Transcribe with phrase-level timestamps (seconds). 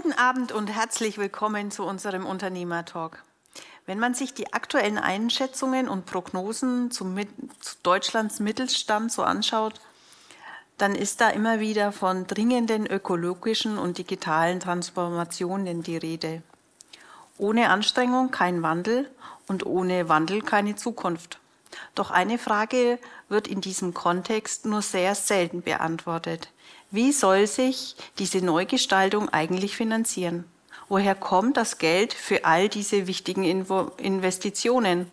[0.00, 3.24] Guten Abend und herzlich willkommen zu unserem Unternehmertalk.
[3.84, 7.16] Wenn man sich die aktuellen Einschätzungen und Prognosen zu,
[7.58, 9.80] zu Deutschlands Mittelstand so anschaut,
[10.76, 16.42] dann ist da immer wieder von dringenden ökologischen und digitalen Transformationen die Rede.
[17.36, 19.10] Ohne Anstrengung kein Wandel
[19.48, 21.40] und ohne Wandel keine Zukunft.
[21.96, 26.50] Doch eine Frage wird in diesem Kontext nur sehr selten beantwortet.
[26.90, 30.44] Wie soll sich diese Neugestaltung eigentlich finanzieren?
[30.88, 35.10] Woher kommt das Geld für all diese wichtigen Investitionen?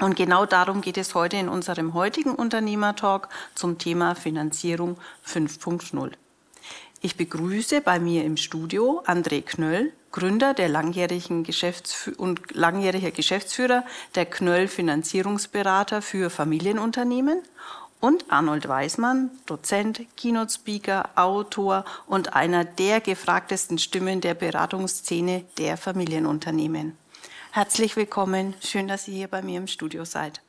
[0.00, 4.96] Und genau darum geht es heute in unserem heutigen Unternehmertalk zum Thema Finanzierung
[5.26, 6.12] 5.0.
[7.02, 13.84] Ich begrüße bei mir im Studio André Knöll, Gründer der langjährigen Geschäftsfü und langjähriger Geschäftsführer
[14.14, 17.42] der Knöll Finanzierungsberater für Familienunternehmen
[18.00, 25.76] und Arnold Weismann, Dozent, Keynote Speaker, Autor und einer der gefragtesten Stimmen der Beratungsszene der
[25.76, 26.96] Familienunternehmen.
[27.50, 28.54] Herzlich willkommen.
[28.60, 30.40] Schön, dass ihr hier bei mir im Studio seid.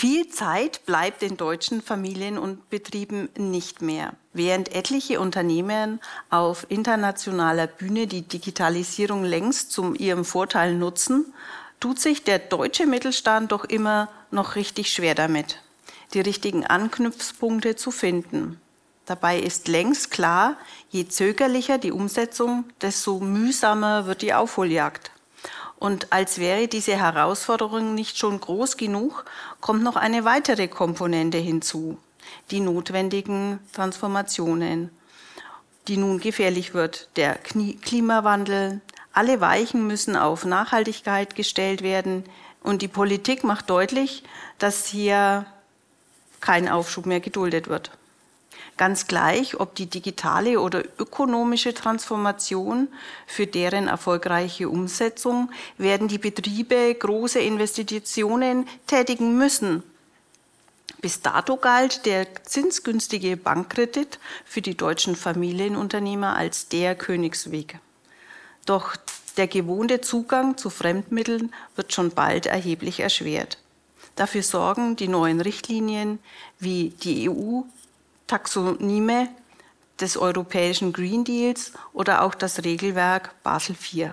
[0.00, 4.14] Viel Zeit bleibt den deutschen Familien und Betrieben nicht mehr.
[4.32, 11.34] Während etliche Unternehmen auf internationaler Bühne die Digitalisierung längst zu ihrem Vorteil nutzen,
[11.80, 15.58] tut sich der deutsche Mittelstand doch immer noch richtig schwer damit,
[16.14, 18.60] die richtigen Anknüpfpunkte zu finden.
[19.06, 20.56] Dabei ist längst klar,
[20.90, 25.10] je zögerlicher die Umsetzung, desto mühsamer wird die Aufholjagd.
[25.80, 29.24] Und als wäre diese Herausforderung nicht schon groß genug,
[29.60, 31.98] kommt noch eine weitere Komponente hinzu,
[32.50, 34.90] die notwendigen Transformationen,
[35.88, 38.82] die nun gefährlich wird, der Klimawandel.
[39.12, 42.24] Alle Weichen müssen auf Nachhaltigkeit gestellt werden
[42.62, 44.22] und die Politik macht deutlich,
[44.58, 45.46] dass hier
[46.40, 47.90] kein Aufschub mehr geduldet wird.
[48.76, 52.88] Ganz gleich, ob die digitale oder ökonomische Transformation
[53.26, 59.82] für deren erfolgreiche Umsetzung werden die Betriebe große Investitionen tätigen müssen.
[61.02, 67.80] Bis dato galt der zinsgünstige Bankkredit für die deutschen Familienunternehmer als der Königsweg.
[68.70, 68.94] Doch
[69.36, 73.58] der gewohnte Zugang zu Fremdmitteln wird schon bald erheblich erschwert.
[74.14, 76.20] Dafür sorgen die neuen Richtlinien
[76.60, 77.62] wie die EU
[78.28, 79.28] Taxonyme
[79.98, 84.12] des europäischen Green Deals oder auch das Regelwerk Basel IV.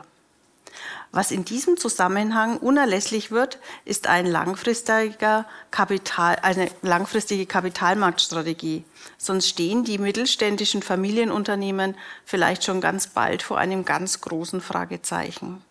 [1.11, 8.83] Was in diesem Zusammenhang unerlässlich wird, ist ein langfristiger Kapital, eine langfristige Kapitalmarktstrategie.
[9.17, 11.95] Sonst stehen die mittelständischen Familienunternehmen
[12.25, 15.63] vielleicht schon ganz bald vor einem ganz großen Fragezeichen.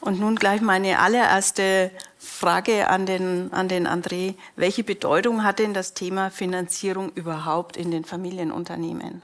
[0.00, 4.34] Und nun gleich meine allererste Frage an den, an den André.
[4.56, 9.22] Welche Bedeutung hat denn das Thema Finanzierung überhaupt in den Familienunternehmen?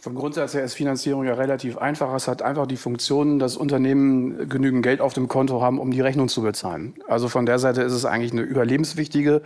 [0.00, 2.14] Vom Grundsatz her ist Finanzierung ja relativ einfach.
[2.14, 6.00] Es hat einfach die Funktion, dass Unternehmen genügend Geld auf dem Konto haben, um die
[6.00, 6.94] Rechnung zu bezahlen.
[7.08, 9.42] Also von der Seite ist es eigentlich eine überlebenswichtige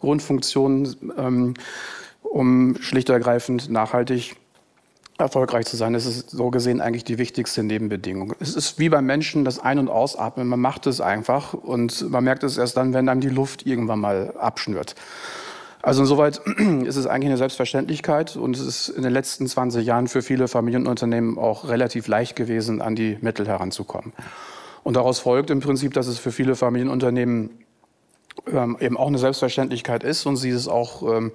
[0.00, 1.54] Grundfunktion, ähm,
[2.22, 4.36] um schlicht und ergreifend nachhaltig
[5.18, 8.34] erfolgreich zu sein, das ist so gesehen eigentlich die wichtigste Nebenbedingung.
[8.38, 10.46] Es ist wie beim Menschen das Ein- und Ausatmen.
[10.46, 14.00] Man macht es einfach und man merkt es erst dann, wenn einem die Luft irgendwann
[14.00, 14.94] mal abschnürt.
[15.86, 16.38] Also insoweit
[16.84, 20.48] ist es eigentlich eine Selbstverständlichkeit und es ist in den letzten 20 Jahren für viele
[20.48, 24.12] Familienunternehmen auch relativ leicht gewesen, an die Mittel heranzukommen.
[24.82, 27.64] Und daraus folgt im Prinzip, dass es für viele Familienunternehmen
[28.48, 31.30] ähm, eben auch eine Selbstverständlichkeit ist und sie es auch ähm,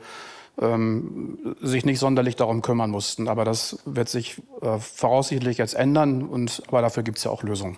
[0.59, 3.29] ähm, sich nicht sonderlich darum kümmern mussten.
[3.29, 7.43] Aber das wird sich äh, voraussichtlich jetzt ändern, und, aber dafür gibt es ja auch
[7.43, 7.77] Lösungen.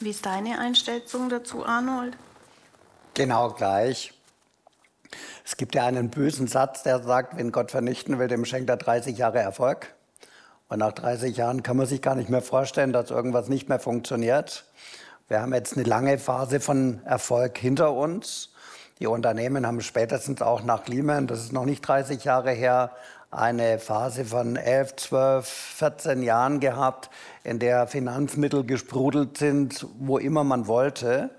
[0.00, 2.16] Wie ist deine Einstellung dazu, Arnold?
[3.14, 4.17] Genau gleich.
[5.44, 8.76] Es gibt ja einen bösen Satz, der sagt, wenn Gott vernichten will, dem schenkt er
[8.76, 9.94] 30 Jahre Erfolg.
[10.68, 13.78] Und nach 30 Jahren kann man sich gar nicht mehr vorstellen, dass irgendwas nicht mehr
[13.78, 14.64] funktioniert.
[15.28, 18.50] Wir haben jetzt eine lange Phase von Erfolg hinter uns.
[18.98, 22.90] Die Unternehmen haben spätestens auch nach Lehman, das ist noch nicht 30 Jahre her,
[23.30, 27.10] eine Phase von 11, 12, 14 Jahren gehabt,
[27.44, 31.30] in der Finanzmittel gesprudelt sind, wo immer man wollte.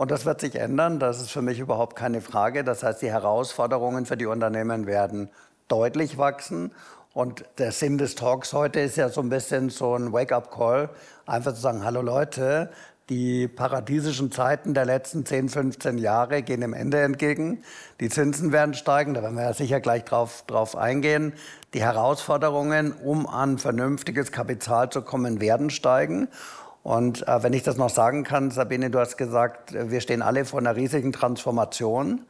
[0.00, 2.64] Und das wird sich ändern, das ist für mich überhaupt keine Frage.
[2.64, 5.28] Das heißt, die Herausforderungen für die Unternehmen werden
[5.68, 6.72] deutlich wachsen.
[7.12, 10.88] Und der Sinn des Talks heute ist ja so ein bisschen so ein Wake-up-Call,
[11.26, 12.70] einfach zu sagen, hallo Leute,
[13.10, 17.62] die paradiesischen Zeiten der letzten 10, 15 Jahre gehen dem Ende entgegen.
[18.00, 21.34] Die Zinsen werden steigen, da werden wir ja sicher gleich drauf, drauf eingehen.
[21.74, 26.28] Die Herausforderungen, um an vernünftiges Kapital zu kommen, werden steigen.
[26.82, 30.44] Und äh, wenn ich das noch sagen kann, Sabine, du hast gesagt, wir stehen alle
[30.44, 32.22] vor einer riesigen Transformation.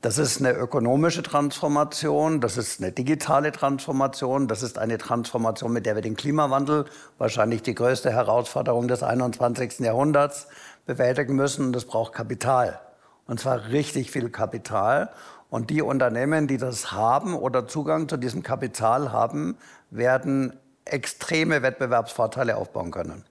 [0.00, 5.86] Das ist eine ökonomische Transformation, das ist eine digitale Transformation, das ist eine Transformation, mit
[5.86, 6.84] der wir den Klimawandel,
[7.18, 9.80] wahrscheinlich die größte Herausforderung des 21.
[9.80, 10.46] Jahrhunderts,
[10.86, 11.66] bewältigen müssen.
[11.66, 12.78] Und das braucht Kapital.
[13.26, 15.10] Und zwar richtig viel Kapital.
[15.50, 19.56] Und die Unternehmen, die das haben oder Zugang zu diesem Kapital haben,
[19.90, 20.52] werden
[20.84, 23.24] extreme Wettbewerbsvorteile aufbauen können.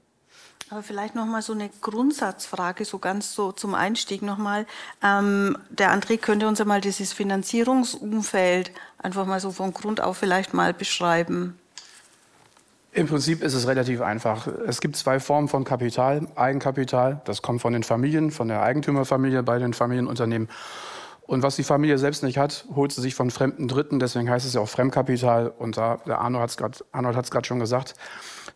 [0.69, 4.65] Aber vielleicht noch mal so eine Grundsatzfrage, so ganz so zum Einstieg noch mal.
[5.01, 10.17] Ähm, der André könnte uns ja mal dieses Finanzierungsumfeld einfach mal so von Grund auf
[10.17, 11.57] vielleicht mal beschreiben.
[12.91, 14.47] Im Prinzip ist es relativ einfach.
[14.47, 16.27] Es gibt zwei Formen von Kapital.
[16.35, 20.49] Eigenkapital, das kommt von den Familien, von der Eigentümerfamilie bei den Familienunternehmen.
[21.27, 23.99] Und was die Familie selbst nicht hat, holt sie sich von fremden Dritten.
[23.99, 25.49] Deswegen heißt es ja auch Fremdkapital.
[25.49, 27.95] Und da, der Arnold hat es gerade schon gesagt,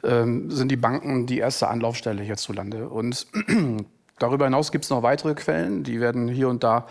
[0.03, 2.87] ähm, sind die Banken die erste Anlaufstelle hierzulande.
[2.89, 3.27] Und
[4.19, 6.87] darüber hinaus gibt es noch weitere Quellen, die werden hier und da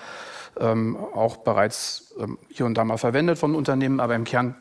[0.58, 4.56] ähm, auch bereits ähm, hier und da mal verwendet von Unternehmen, aber im Kern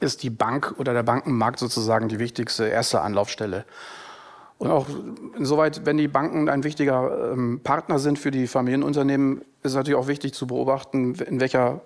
[0.00, 3.64] ist die Bank oder der Bankenmarkt sozusagen die wichtigste erste Anlaufstelle.
[4.64, 4.86] Und auch
[5.36, 9.98] insoweit, wenn die Banken ein wichtiger ähm, Partner sind für die Familienunternehmen, ist es natürlich
[9.98, 11.82] auch wichtig zu beobachten, in welcher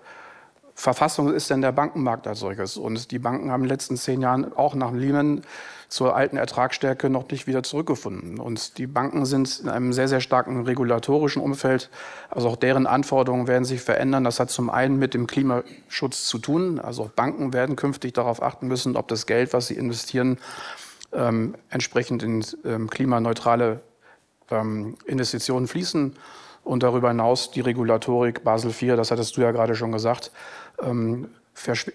[0.75, 2.77] Verfassung ist denn der Bankenmarkt als solches.
[2.77, 5.41] Und die Banken haben in den letzten zehn Jahren auch nach Lehman
[5.89, 8.39] zur alten Ertragsstärke noch nicht wieder zurückgefunden.
[8.39, 11.89] Und die Banken sind in einem sehr, sehr starken regulatorischen Umfeld.
[12.29, 14.23] Also auch deren Anforderungen werden sich verändern.
[14.23, 16.79] Das hat zum einen mit dem Klimaschutz zu tun.
[16.79, 20.37] Also auch Banken werden künftig darauf achten müssen, ob das Geld, was sie investieren,
[21.13, 23.81] ähm, entsprechend in ähm, klimaneutrale
[24.51, 26.15] ähm, Investitionen fließen.
[26.63, 30.31] Und darüber hinaus die Regulatorik Basel IV, das hattest du ja gerade schon gesagt,
[30.81, 31.29] ähm,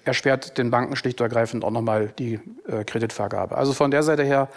[0.05, 3.57] erschwert den Banken schlicht und ergreifend auch nochmal die äh, Kreditvergabe.
[3.57, 4.49] Also von der Seite her,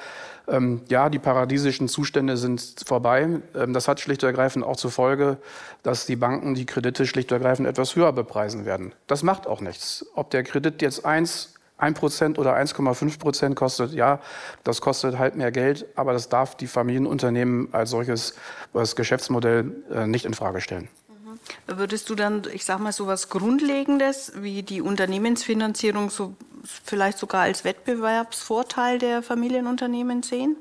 [0.48, 3.40] ähm, ja, die paradiesischen Zustände sind vorbei.
[3.56, 5.38] Ähm, das hat schlicht und ergreifend auch zur Folge,
[5.84, 8.94] dass die Banken die Kredite schlicht und ergreifend etwas höher bepreisen werden.
[9.08, 10.06] Das macht auch nichts.
[10.16, 14.20] Ob der Kredit jetzt 1, 1% oder 1,5 Prozent kostet, ja,
[14.64, 18.36] das kostet halt mehr Geld, aber das darf die Familienunternehmen als solches
[18.74, 20.90] das Geschäftsmodell äh, nicht in Frage stellen.
[21.68, 27.42] Würdest du dann, ich sage mal, so was Grundlegendes wie die Unternehmensfinanzierung so vielleicht sogar
[27.42, 30.58] als Wettbewerbsvorteil der Familienunternehmen sehen?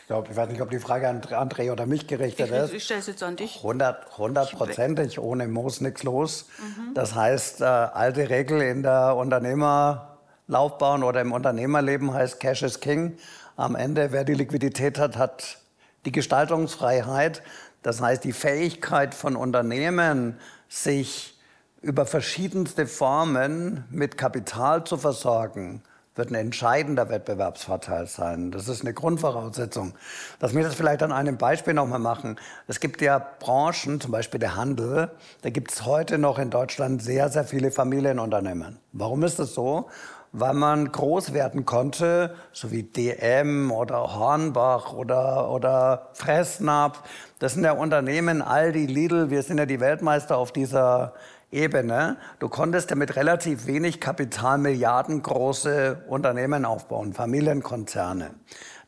[0.00, 2.72] Ich glaube, ich weiß nicht, ob die Frage an André oder mich gerichtet ich, ist.
[2.72, 3.56] Ich stelle es jetzt an dich.
[3.56, 4.10] 100
[4.52, 6.46] Prozentig, ohne Moos nichts los.
[6.58, 6.94] Mhm.
[6.94, 13.16] Das heißt, äh, alte Regel in der Unternehmerlaufbahn oder im Unternehmerleben heißt Cash is King.
[13.56, 15.58] Am Ende, wer die Liquidität hat, hat
[16.04, 17.42] die Gestaltungsfreiheit.
[17.82, 20.38] Das heißt, die Fähigkeit von Unternehmen,
[20.68, 21.38] sich
[21.82, 25.82] über verschiedenste Formen mit Kapital zu versorgen,
[26.14, 28.50] wird ein entscheidender Wettbewerbsvorteil sein.
[28.50, 29.94] Das ist eine Grundvoraussetzung.
[30.40, 32.36] Lass mich das vielleicht an einem Beispiel nochmal machen.
[32.66, 35.10] Es gibt ja Branchen, zum Beispiel der Handel,
[35.42, 38.78] da gibt es heute noch in Deutschland sehr, sehr viele Familienunternehmen.
[38.92, 39.88] Warum ist das so?
[40.32, 47.02] weil man groß werden konnte, so wie DM oder Hornbach oder, oder Fressnapf.
[47.38, 51.12] Das sind ja Unternehmen, Aldi, Lidl, wir sind ja die Weltmeister auf dieser
[51.52, 52.16] Ebene.
[52.38, 58.30] Du konntest ja mit relativ wenig Kapital milliardengroße Unternehmen aufbauen, Familienkonzerne.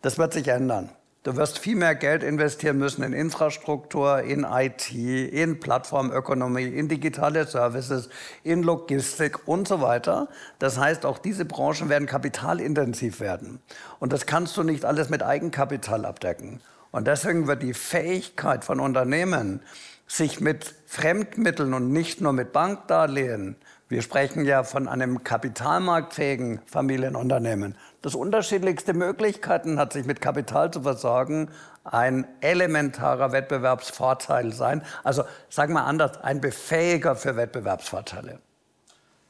[0.03, 0.91] Das wird sich ändern.
[1.25, 7.47] Du wirst viel mehr Geld investieren müssen in Infrastruktur, in IT, in Plattformökonomie, in digitale
[7.47, 8.11] Services,
[8.43, 10.29] in Logistik und so weiter.
[10.59, 13.62] Das heißt, auch diese Branchen werden kapitalintensiv werden.
[14.00, 16.61] Und das kannst du nicht alles mit Eigenkapital abdecken.
[16.91, 19.62] Und deswegen wird die Fähigkeit von Unternehmen,
[20.07, 23.57] sich mit Fremdmitteln und nicht nur mit Bankdarlehen,
[23.89, 30.83] wir sprechen ja von einem kapitalmarktfähigen Familienunternehmen, das unterschiedlichste Möglichkeiten hat, sich mit Kapital zu
[30.83, 31.49] versorgen,
[31.85, 34.83] ein elementarer Wettbewerbsvorteil sein.
[35.05, 38.41] Also sagen wir anders, ein Befähiger für Wettbewerbsvorteile.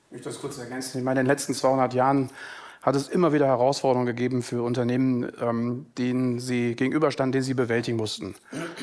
[0.07, 0.99] Ich möchte das kurz ergänzen.
[0.99, 2.31] Ich meine, in den letzten 200 Jahren
[2.81, 7.97] hat es immer wieder Herausforderungen gegeben für Unternehmen, ähm, denen sie gegenüberstanden, denen sie bewältigen
[7.97, 8.35] mussten.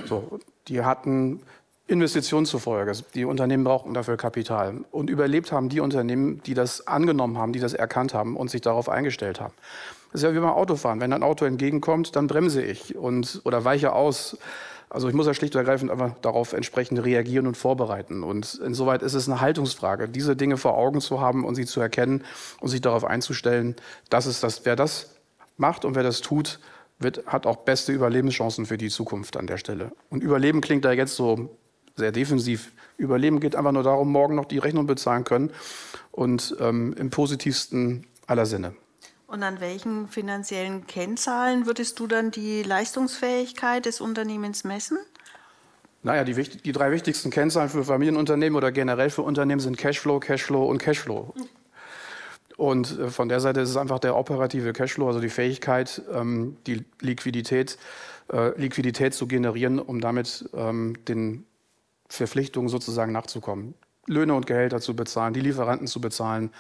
[0.06, 1.44] So, die hatten
[1.92, 2.94] Investitionen zufolge.
[3.14, 4.80] Die Unternehmen brauchten dafür Kapital.
[4.92, 8.62] Und überlebt haben die Unternehmen, die das angenommen haben, die das erkannt haben und sich
[8.62, 9.54] darauf eingestellt haben.
[10.12, 11.02] Das ist ja wie beim Autofahren.
[11.02, 14.38] Wenn ein Auto entgegenkommt, dann bremse ich und, oder weiche aus.
[14.90, 18.24] Also ich muss ja schlicht und ergreifend einfach darauf entsprechend reagieren und vorbereiten.
[18.24, 21.82] Und insoweit ist es eine Haltungsfrage, diese Dinge vor Augen zu haben und sie zu
[21.82, 22.24] erkennen
[22.60, 23.76] und sich darauf einzustellen,
[24.10, 25.16] dass es das, wer das
[25.58, 26.60] macht und wer das tut,
[27.00, 29.92] wird, hat auch beste Überlebenschancen für die Zukunft an der Stelle.
[30.10, 31.50] Und Überleben klingt da jetzt so
[31.96, 32.72] sehr defensiv.
[32.98, 35.52] Überleben geht einfach nur darum, morgen noch die Rechnung bezahlen können
[36.12, 38.74] und ähm, im positivsten aller Sinne.
[39.28, 44.98] Und an welchen finanziellen Kennzahlen würdest du dann die Leistungsfähigkeit des Unternehmens messen?
[46.04, 50.66] Naja, die, die drei wichtigsten Kennzahlen für Familienunternehmen oder generell für Unternehmen sind Cashflow, Cashflow
[50.66, 51.34] und Cashflow.
[52.58, 56.58] Und äh, von der Seite ist es einfach der operative Cashflow, also die Fähigkeit, ähm,
[56.68, 57.78] die Liquidität,
[58.34, 61.46] äh, Liquidität zu generieren, um damit ähm, den
[62.12, 63.74] Verpflichtungen sozusagen nachzukommen.
[64.08, 66.52] Löhne und Gehälter zu bezahlen, die Lieferanten zu bezahlen,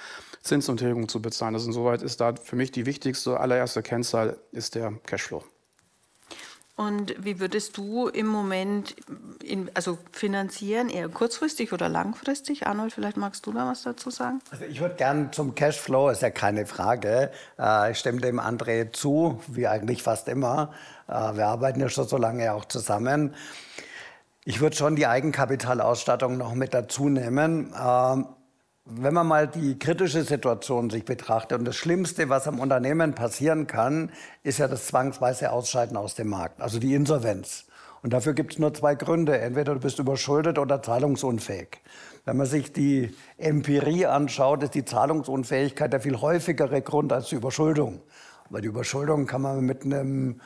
[0.41, 1.55] Zins und Tilgung zu bezahlen.
[1.55, 5.43] Also insoweit ist da für mich die wichtigste, allererste Kennzahl ist der Cashflow.
[6.77, 8.95] Und wie würdest du im Moment
[9.43, 12.65] in, also finanzieren, eher kurzfristig oder langfristig?
[12.65, 14.39] Arnold, vielleicht magst du da was dazu sagen?
[14.49, 17.29] Also ich würde gerne zum Cashflow, ist ja keine Frage.
[17.59, 20.73] Äh, ich stimme dem André zu, wie eigentlich fast immer.
[21.07, 23.35] Äh, wir arbeiten ja schon so lange auch zusammen.
[24.43, 27.75] Ich würde schon die Eigenkapitalausstattung noch mit dazu nehmen.
[27.79, 28.25] Ähm,
[28.85, 33.67] wenn man mal die kritische Situation sich betrachtet und das Schlimmste, was am Unternehmen passieren
[33.67, 37.65] kann, ist ja das zwangsweise Ausscheiden aus dem Markt, also die Insolvenz.
[38.01, 39.37] Und dafür gibt es nur zwei Gründe.
[39.37, 41.79] Entweder du bist überschuldet oder zahlungsunfähig.
[42.25, 47.35] Wenn man sich die Empirie anschaut, ist die Zahlungsunfähigkeit der viel häufigere Grund als die
[47.35, 48.01] Überschuldung.
[48.49, 50.41] Weil die Überschuldung kann man mit einem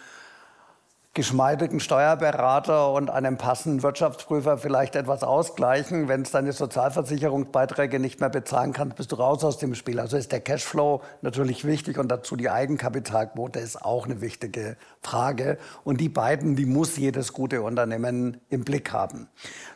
[1.15, 6.09] geschmeidigen Steuerberater und einem passenden Wirtschaftsprüfer vielleicht etwas ausgleichen.
[6.09, 10.01] Wenn es deine Sozialversicherungsbeiträge nicht mehr bezahlen kannst, bist du raus aus dem Spiel.
[10.01, 15.57] Also ist der Cashflow natürlich wichtig und dazu die Eigenkapitalquote ist auch eine wichtige Frage.
[15.85, 19.29] Und die beiden, die muss jedes gute Unternehmen im Blick haben.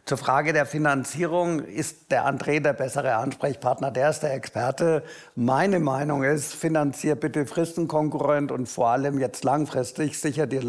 [0.03, 3.91] Zur Frage der Finanzierung ist der André der bessere Ansprechpartner.
[3.91, 5.03] Der ist der Experte.
[5.36, 10.63] Meine Meinung ist, finanzier bitte fristenkonkurrent und vor allem jetzt langfristig, sicher dir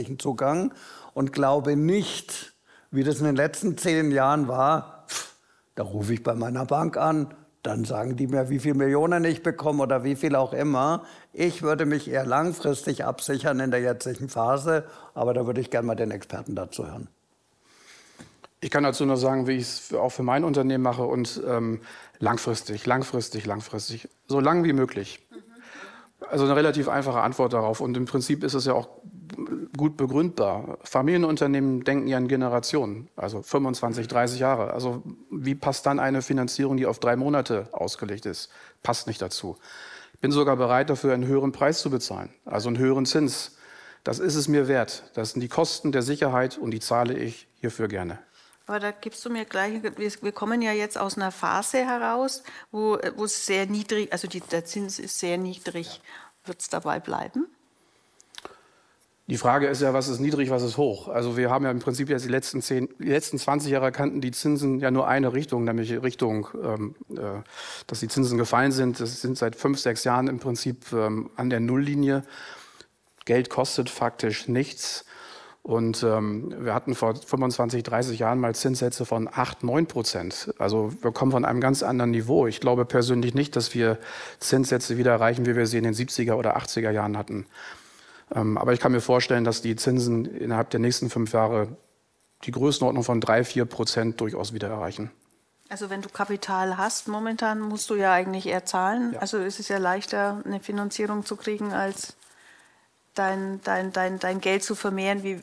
[0.00, 0.72] langfristigen Zugang
[1.14, 2.52] und glaube nicht,
[2.90, 5.34] wie das in den letzten zehn Jahren war, pff,
[5.74, 9.42] da rufe ich bei meiner Bank an, dann sagen die mir, wie viele Millionen ich
[9.42, 11.04] bekomme oder wie viel auch immer.
[11.34, 15.86] Ich würde mich eher langfristig absichern in der jetzigen Phase, aber da würde ich gerne
[15.86, 17.08] mal den Experten dazu hören.
[18.62, 21.80] Ich kann dazu nur sagen, wie ich es auch für mein Unternehmen mache und ähm,
[22.18, 25.20] langfristig, langfristig, langfristig, so lang wie möglich.
[26.30, 27.80] Also eine relativ einfache Antwort darauf.
[27.80, 28.88] Und im Prinzip ist es ja auch
[29.76, 30.78] gut begründbar.
[30.82, 34.72] Familienunternehmen denken ja in Generationen, also 25, 30 Jahre.
[34.72, 38.50] Also wie passt dann eine Finanzierung, die auf drei Monate ausgelegt ist?
[38.82, 39.56] Passt nicht dazu.
[40.14, 43.56] Ich bin sogar bereit dafür, einen höheren Preis zu bezahlen, also einen höheren Zins.
[44.04, 45.04] Das ist es mir wert.
[45.14, 48.18] Das sind die Kosten der Sicherheit und die zahle ich hierfür gerne.
[48.66, 52.98] Aber da gibst du mir gleich, wir kommen ja jetzt aus einer Phase heraus, wo,
[53.16, 56.00] wo es sehr niedrig, also die, der Zins ist sehr niedrig.
[56.44, 57.46] Wird es dabei bleiben?
[59.30, 61.06] Die Frage ist ja, was ist niedrig, was ist hoch?
[61.06, 64.20] Also wir haben ja im Prinzip jetzt die letzten, 10, die letzten 20 Jahre kannten
[64.20, 67.42] die Zinsen ja nur eine Richtung, nämlich Richtung, ähm, äh,
[67.86, 68.98] dass die Zinsen gefallen sind.
[68.98, 72.24] Das sind seit fünf, sechs Jahren im Prinzip ähm, an der Nulllinie.
[73.24, 75.04] Geld kostet faktisch nichts.
[75.62, 80.54] Und ähm, wir hatten vor 25, 30 Jahren mal Zinssätze von 8, 9 Prozent.
[80.58, 82.46] Also wir kommen von einem ganz anderen Niveau.
[82.46, 83.98] Ich glaube persönlich nicht, dass wir
[84.38, 87.46] Zinssätze wieder erreichen, wie wir sie in den 70er oder 80er Jahren hatten.
[88.34, 91.68] Ähm, aber ich kann mir vorstellen, dass die Zinsen innerhalb der nächsten fünf Jahre
[92.44, 95.10] die Größenordnung von 3, 4 Prozent durchaus wieder erreichen.
[95.68, 99.12] Also wenn du Kapital hast, momentan musst du ja eigentlich eher zahlen.
[99.12, 99.20] Ja.
[99.20, 102.16] Also ist es ja leichter, eine Finanzierung zu kriegen, als
[103.14, 105.22] dein, dein, dein, dein Geld zu vermehren.
[105.22, 105.40] Wie,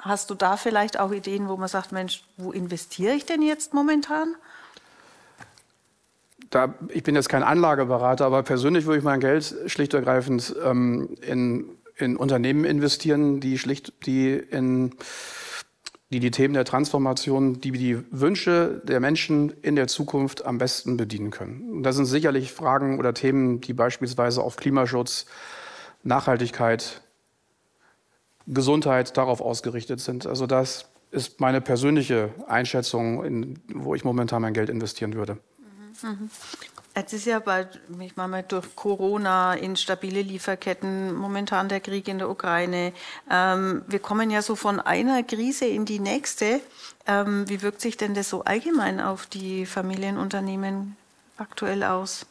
[0.00, 3.74] hast du da vielleicht auch Ideen, wo man sagt, Mensch, wo investiere ich denn jetzt
[3.74, 4.34] momentan?
[6.50, 10.54] Da, ich bin jetzt kein Anlageberater, aber persönlich würde ich mein Geld schlicht und ergreifend
[10.62, 11.64] ähm, in,
[11.96, 14.94] in Unternehmen investieren, die schlicht die in
[16.12, 20.98] die die Themen der Transformation, die die Wünsche der Menschen in der Zukunft am besten
[20.98, 21.82] bedienen können.
[21.82, 25.24] Das sind sicherlich Fragen oder Themen, die beispielsweise auf Klimaschutz,
[26.02, 27.02] Nachhaltigkeit,
[28.46, 30.26] Gesundheit darauf ausgerichtet sind.
[30.26, 35.38] Also das ist meine persönliche Einschätzung, in, wo ich momentan mein Geld investieren würde.
[36.02, 36.30] Mhm.
[36.94, 42.28] Jetzt ist ja bald, ich meine, durch Corona, instabile Lieferketten, momentan der Krieg in der
[42.28, 42.92] Ukraine.
[43.30, 46.60] Ähm, wir kommen ja so von einer Krise in die nächste.
[47.06, 50.96] Ähm, wie wirkt sich denn das so allgemein auf die Familienunternehmen
[51.38, 52.26] aktuell aus?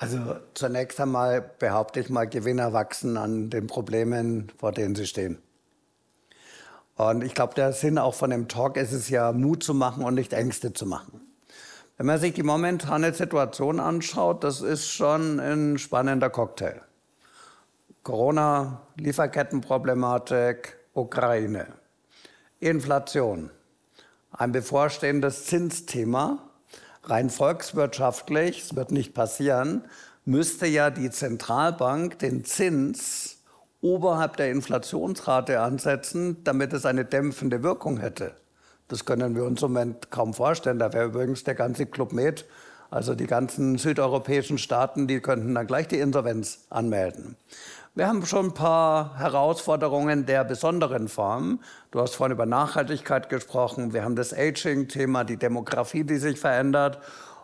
[0.00, 5.36] Also zunächst einmal behaupte ich mal, Gewinner wachsen an den Problemen, vor denen sie stehen.
[6.96, 10.02] Und ich glaube, der Sinn auch von dem Talk ist es ja, Mut zu machen
[10.02, 11.20] und nicht Ängste zu machen.
[11.98, 16.80] Wenn man sich die momentane Situation anschaut, das ist schon ein spannender Cocktail.
[18.02, 21.66] Corona, Lieferkettenproblematik, Ukraine,
[22.58, 23.50] Inflation,
[24.32, 26.49] ein bevorstehendes Zinsthema
[27.04, 29.84] rein volkswirtschaftlich, es wird nicht passieren,
[30.24, 33.38] müsste ja die Zentralbank den Zins
[33.80, 38.34] oberhalb der Inflationsrate ansetzen, damit es eine dämpfende Wirkung hätte.
[38.88, 40.78] Das können wir uns im Moment kaum vorstellen.
[40.78, 42.44] Da wäre übrigens der ganze Club Med,
[42.90, 47.36] also die ganzen südeuropäischen Staaten, die könnten dann gleich die Insolvenz anmelden.
[48.00, 51.60] Wir haben schon ein paar Herausforderungen der besonderen Form.
[51.90, 53.92] Du hast vorhin über Nachhaltigkeit gesprochen.
[53.92, 56.98] Wir haben das Aging-Thema, die Demografie, die sich verändert.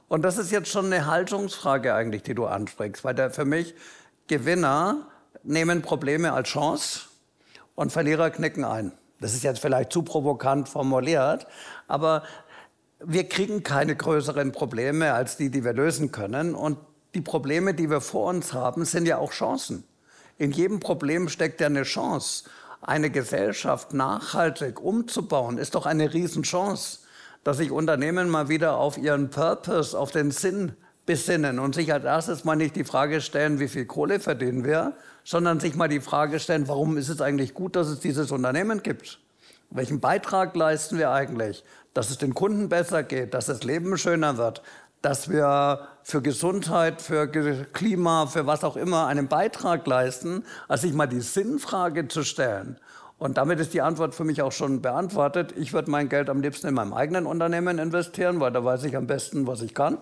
[0.09, 3.75] Und das ist jetzt schon eine Haltungsfrage eigentlich, die du ansprichst, weil der für mich
[4.29, 5.07] Gewinner
[5.43, 7.01] nehmen Probleme als Chance
[7.75, 8.93] und Verlierer knicken ein.
[9.21, 11.47] Das ist jetzt vielleicht zu provokant formuliert,
[11.87, 12.23] aber
[13.05, 16.55] wir kriegen keine größeren Probleme als die, die wir lösen können.
[16.55, 16.79] Und
[17.15, 19.85] die Probleme, die wir vor uns haben, sind ja auch Chancen.
[20.39, 22.45] In jedem Problem steckt ja eine Chance.
[22.83, 27.01] Eine Gesellschaft nachhaltig umzubauen, ist doch eine Riesenchance,
[27.43, 30.73] dass sich Unternehmen mal wieder auf ihren Purpose, auf den Sinn
[31.07, 34.95] besinnen und sich als erstes mal nicht die Frage stellen, wie viel Kohle verdienen wir,
[35.25, 38.83] sondern sich mal die Frage stellen, warum ist es eigentlich gut, dass es dieses Unternehmen
[38.83, 39.21] gibt?
[39.71, 41.65] Welchen Beitrag leisten wir eigentlich,
[41.95, 44.63] dass es den Kunden besser geht, dass das Leben schöner wird,
[45.07, 50.93] dass wir für Gesundheit, für Klima, für was auch immer einen Beitrag leisten, als sich
[50.93, 52.81] mal die Sinnfrage zu stellen.
[53.17, 55.55] Und damit ist die Antwort für mich auch schon beantwortet.
[55.57, 58.97] Ich würde mein Geld am liebsten in meinem eigenen Unternehmen investieren, weil da weiß ich
[58.97, 59.99] am besten, was ich kann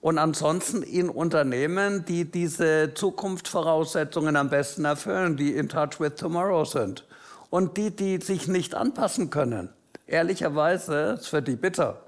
[0.00, 6.64] und ansonsten in Unternehmen, die diese Zukunftsvoraussetzungen am besten erfüllen, die in touch with tomorrow
[6.64, 7.06] sind.
[7.50, 9.70] Und die, die sich nicht anpassen können,
[10.06, 12.02] ehrlicherweise ist für die bitter.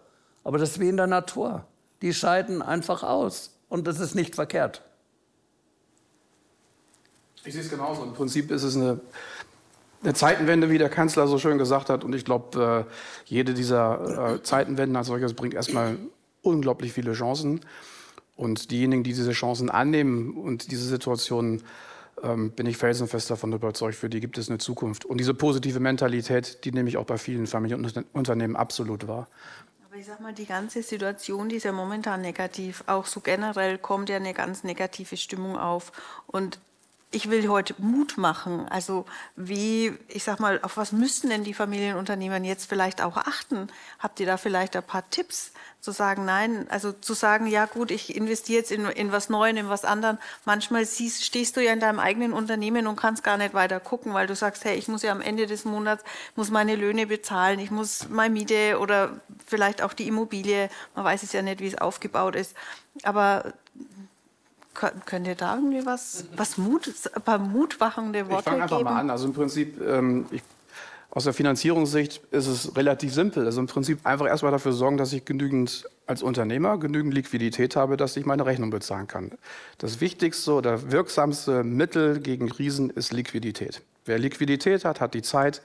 [0.45, 1.65] Aber das ist wie in der Natur.
[2.03, 4.83] Die scheiden einfach aus und das ist nicht verkehrt.
[7.45, 8.03] Ich sehe es genauso.
[8.03, 9.01] Im Prinzip ist es eine,
[10.03, 12.05] eine Zeitenwende, wie der Kanzler so schön gesagt hat.
[12.05, 12.93] Und ich glaube, äh,
[13.25, 15.97] jede dieser äh, Zeitenwenden als solches bringt erstmal
[16.43, 17.61] unglaublich viele Chancen.
[18.37, 21.63] Und diejenigen, die diese Chancen annehmen und diese Situation,
[22.23, 25.05] ähm, bin ich felsenfest davon überzeugt, für die gibt es eine Zukunft.
[25.05, 29.29] Und diese positive Mentalität, die nehme ich auch bei vielen Familienunternehmen absolut wahr.
[29.99, 32.85] Ich sage mal, die ganze Situation, die ist ja momentan negativ.
[32.87, 35.91] Auch so generell kommt ja eine ganz negative Stimmung auf.
[36.29, 36.61] Und
[37.11, 38.69] ich will heute Mut machen.
[38.69, 43.69] Also wie, ich sag mal, auf was müssten denn die Familienunternehmer jetzt vielleicht auch achten?
[43.99, 45.53] Habt ihr da vielleicht ein paar Tipps?
[45.81, 49.57] Zu sagen, nein, also zu sagen, ja gut, ich investiere jetzt in, in was Neues,
[49.57, 50.19] in was anderem.
[50.45, 54.13] Manchmal siehst, stehst du ja in deinem eigenen Unternehmen und kannst gar nicht weiter gucken,
[54.13, 56.05] weil du sagst, hey, ich muss ja am Ende des Monats,
[56.37, 61.23] muss meine Löhne bezahlen, ich muss meine Miete oder vielleicht auch die Immobilie, man weiß
[61.23, 62.55] es ja nicht, wie es aufgebaut ist.
[63.05, 63.55] Aber
[65.07, 68.91] Könnt ihr da irgendwie was, was Mut, ein paar mutwachende Worte Ich fange einfach geben?
[68.91, 69.11] mal an.
[69.11, 70.43] Also im Prinzip, ähm, ich,
[71.11, 73.45] aus der Finanzierungssicht ist es relativ simpel.
[73.45, 77.97] Also im Prinzip einfach erstmal dafür sorgen, dass ich genügend als Unternehmer genügend Liquidität habe,
[77.97, 79.33] dass ich meine Rechnung bezahlen kann.
[79.79, 83.83] Das wichtigste oder wirksamste Mittel gegen Krisen ist Liquidität.
[84.05, 85.61] Wer Liquidität hat, hat die Zeit,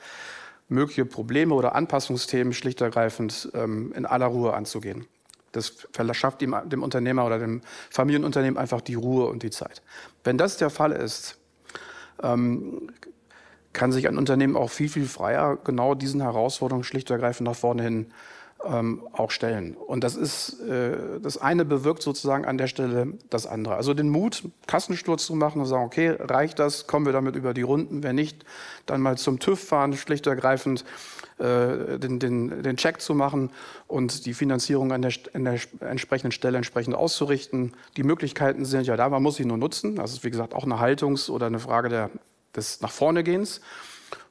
[0.70, 5.06] mögliche Probleme oder Anpassungsthemen schlicht ergreifend ähm, in aller Ruhe anzugehen.
[5.54, 9.82] Das verschafft ihm, dem Unternehmer oder dem Familienunternehmen einfach die Ruhe und die Zeit.
[10.24, 11.38] Wenn das der Fall ist,
[12.22, 12.92] ähm,
[13.72, 17.56] kann sich ein Unternehmen auch viel, viel freier genau diesen Herausforderungen schlicht und ergreifend nach
[17.56, 18.06] vorne hin
[18.66, 19.76] ähm, auch stellen.
[19.76, 23.76] Und das ist, äh, das eine bewirkt sozusagen an der Stelle das andere.
[23.76, 27.54] Also den Mut, Kassensturz zu machen und sagen, okay, reicht das, kommen wir damit über
[27.54, 28.46] die Runden, wenn nicht,
[28.86, 30.86] dann mal zum TÜV fahren, schlicht und ergreifend
[31.40, 33.52] äh, den, den, den Check zu machen
[33.88, 37.74] und die Finanzierung an der, an der entsprechenden Stelle entsprechend auszurichten.
[37.98, 39.96] Die Möglichkeiten sind ja da, man muss sie nur nutzen.
[39.96, 42.10] Das ist, wie gesagt, auch eine Haltungs- oder eine Frage der,
[42.56, 43.62] des nach vorne Gehens.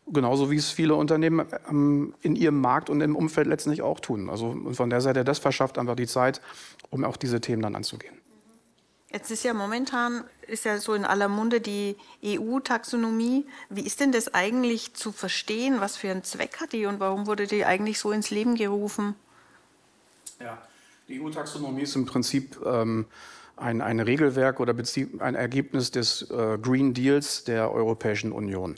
[0.07, 4.31] Genauso wie es viele Unternehmen ähm, in ihrem Markt und im Umfeld letztendlich auch tun.
[4.31, 6.41] Also von der Seite, das verschafft einfach die Zeit,
[6.91, 8.22] um auch diese Themen dann anzugehen.
[9.13, 13.45] Jetzt ist ja momentan, ist ja so in aller Munde die EU-Taxonomie.
[13.69, 15.81] Wie ist denn das eigentlich zu verstehen?
[15.81, 19.15] Was für einen Zweck hat die und warum wurde die eigentlich so ins Leben gerufen?
[20.41, 20.57] Ja,
[21.09, 23.05] die EU-Taxonomie ist im Prinzip ähm,
[23.57, 24.75] ein, ein, Regelwerk oder
[25.19, 28.77] ein Ergebnis des äh, Green Deals der Europäischen Union.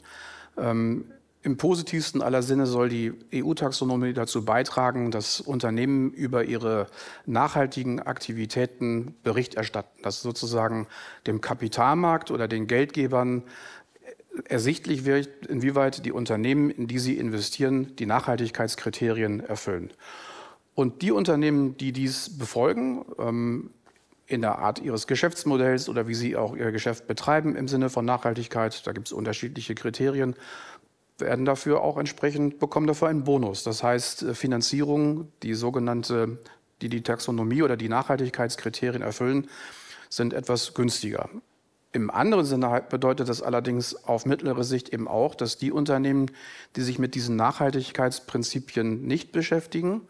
[0.57, 1.05] Ähm,
[1.45, 6.87] im positivsten aller Sinne soll die EU-Taxonomie dazu beitragen, dass Unternehmen über ihre
[7.27, 10.87] nachhaltigen Aktivitäten Bericht erstatten, dass sozusagen
[11.27, 13.43] dem Kapitalmarkt oder den Geldgebern
[14.49, 19.91] ersichtlich wird, inwieweit die Unternehmen, in die sie investieren, die Nachhaltigkeitskriterien erfüllen.
[20.75, 23.71] Und die Unternehmen, die dies befolgen, ähm,
[24.27, 28.05] in der Art ihres Geschäftsmodells oder wie sie auch ihr Geschäft betreiben im Sinne von
[28.05, 30.35] Nachhaltigkeit, da gibt es unterschiedliche Kriterien,
[31.19, 33.63] werden dafür auch entsprechend, bekommen dafür einen Bonus.
[33.63, 36.39] Das heißt, äh, Finanzierung, die sogenannte,
[36.83, 39.49] die die Taxonomie oder die Nachhaltigkeitskriterien erfüllen,
[40.09, 41.29] sind etwas günstiger.
[41.93, 46.31] Im anderen Sinne bedeutet das allerdings auf mittlere Sicht eben auch, dass die Unternehmen,
[46.75, 50.03] die sich mit diesen Nachhaltigkeitsprinzipien nicht beschäftigen,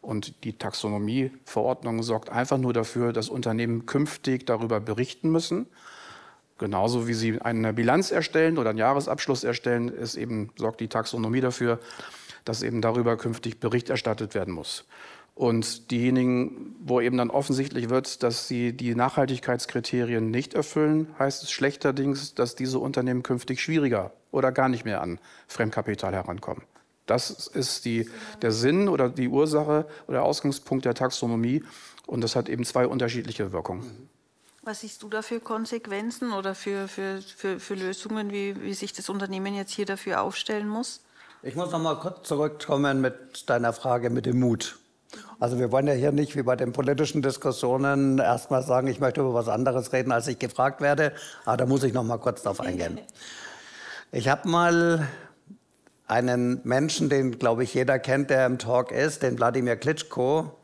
[0.00, 5.66] und die Taxonomieverordnung sorgt einfach nur dafür, dass Unternehmen künftig darüber berichten müssen.
[6.58, 11.40] Genauso wie sie eine Bilanz erstellen oder einen Jahresabschluss erstellen, ist eben, sorgt die Taxonomie
[11.40, 11.78] dafür,
[12.44, 14.84] dass eben darüber künftig Bericht erstattet werden muss.
[15.34, 21.52] Und diejenigen, wo eben dann offensichtlich wird, dass sie die Nachhaltigkeitskriterien nicht erfüllen, heißt es
[21.52, 26.64] schlechterdings, dass diese Unternehmen künftig schwieriger oder gar nicht mehr an Fremdkapital herankommen.
[27.06, 28.10] Das ist die,
[28.42, 31.62] der Sinn oder die Ursache oder Ausgangspunkt der Taxonomie.
[32.06, 34.08] Und das hat eben zwei unterschiedliche Wirkungen.
[34.68, 38.92] Was siehst du da für Konsequenzen oder für, für, für, für Lösungen, wie, wie sich
[38.92, 41.00] das Unternehmen jetzt hier dafür aufstellen muss?
[41.42, 44.78] Ich muss noch mal kurz zurückkommen mit deiner Frage mit dem Mut.
[45.40, 49.22] Also wir wollen ja hier nicht wie bei den politischen Diskussionen erstmal sagen, ich möchte
[49.22, 51.14] über was anderes reden, als ich gefragt werde.
[51.46, 53.00] Aber da muss ich noch mal kurz darauf eingehen.
[54.12, 55.08] Ich habe mal
[56.06, 60.58] einen Menschen, den glaube ich jeder kennt, der im Talk ist, den Wladimir Klitschko,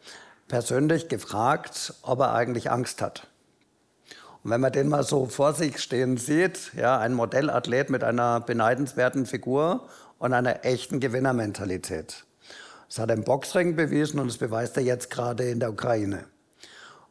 [0.47, 3.29] persönlich gefragt, ob er eigentlich Angst hat.
[4.45, 8.41] Und wenn man den mal so vor sich stehen sieht, ja, ein Modellathlet mit einer
[8.41, 12.25] beneidenswerten Figur und einer echten Gewinnermentalität.
[12.87, 16.27] Das hat er im Boxring bewiesen und das beweist er jetzt gerade in der Ukraine.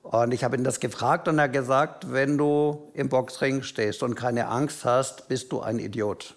[0.03, 4.03] Und ich habe ihn das gefragt und er hat gesagt, wenn du im Boxring stehst
[4.03, 6.35] und keine Angst hast, bist du ein Idiot.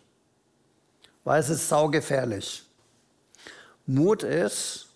[1.25, 2.65] Weil es ist saugefährlich.
[3.85, 4.89] Mut ist,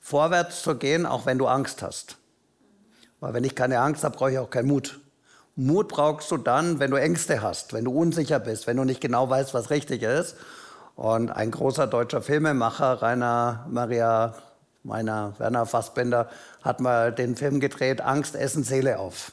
[0.00, 2.16] vorwärts zu gehen, auch wenn du Angst hast.
[3.20, 4.98] Weil wenn ich keine Angst habe, brauche ich auch keinen Mut.
[5.54, 9.00] Mut brauchst du dann, wenn du Ängste hast, wenn du unsicher bist, wenn du nicht
[9.00, 10.36] genau weißt, was richtig ist.
[10.96, 14.34] Und ein großer deutscher Filmemacher, Rainer Maria
[14.82, 16.28] meiner Werner Fassbender,
[16.62, 19.32] hat mal den Film gedreht, Angst, Essen, Seele auf.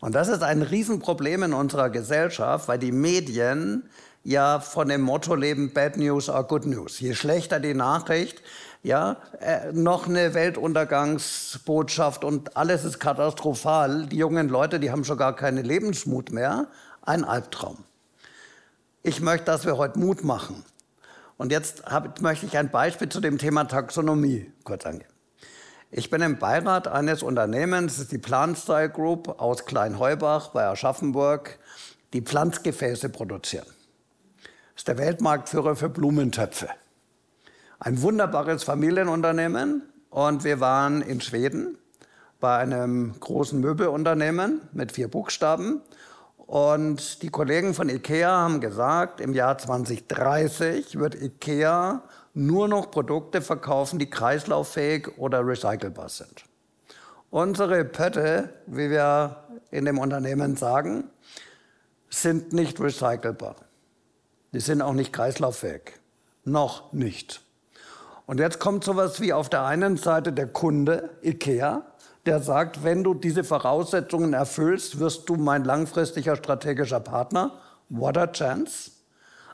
[0.00, 3.88] Und das ist ein Riesenproblem in unserer Gesellschaft, weil die Medien
[4.24, 7.00] ja von dem Motto leben, Bad News are Good News.
[7.00, 8.42] Je schlechter die Nachricht,
[8.86, 14.06] ja, äh, noch eine Weltuntergangsbotschaft und alles ist katastrophal.
[14.06, 16.68] Die jungen Leute, die haben schon gar keinen Lebensmut mehr.
[17.02, 17.78] Ein Albtraum.
[19.02, 20.64] Ich möchte, dass wir heute Mut machen.
[21.36, 25.10] Und jetzt hab, möchte ich ein Beispiel zu dem Thema Taxonomie kurz angeben.
[25.90, 31.58] Ich bin im Beirat eines Unternehmens, das ist die Planstyle Group aus Kleinheubach bei Aschaffenburg,
[32.12, 33.66] die Pflanzgefäße produzieren.
[34.44, 36.68] Das ist der Weltmarktführer für Blumentöpfe.
[37.78, 41.76] Ein wunderbares Familienunternehmen und wir waren in Schweden
[42.40, 45.82] bei einem großen Möbelunternehmen mit vier Buchstaben
[46.38, 53.42] und die Kollegen von IKEA haben gesagt, im Jahr 2030 wird IKEA nur noch Produkte
[53.42, 56.44] verkaufen, die kreislauffähig oder recycelbar sind.
[57.28, 61.10] Unsere Pötte, wie wir in dem Unternehmen sagen,
[62.08, 63.56] sind nicht recycelbar.
[64.54, 66.00] Die sind auch nicht kreislauffähig.
[66.44, 67.45] Noch nicht.
[68.26, 71.82] Und jetzt kommt sowas wie auf der einen Seite der Kunde, IKEA,
[72.26, 77.52] der sagt, wenn du diese Voraussetzungen erfüllst, wirst du mein langfristiger strategischer Partner.
[77.88, 78.90] What a chance.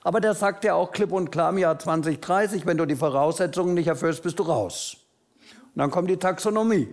[0.03, 3.75] Aber der sagt ja auch klipp und klar im Jahr 2030, wenn du die Voraussetzungen
[3.75, 4.97] nicht erfüllst, bist du raus.
[5.75, 6.89] Und dann kommt die Taxonomie.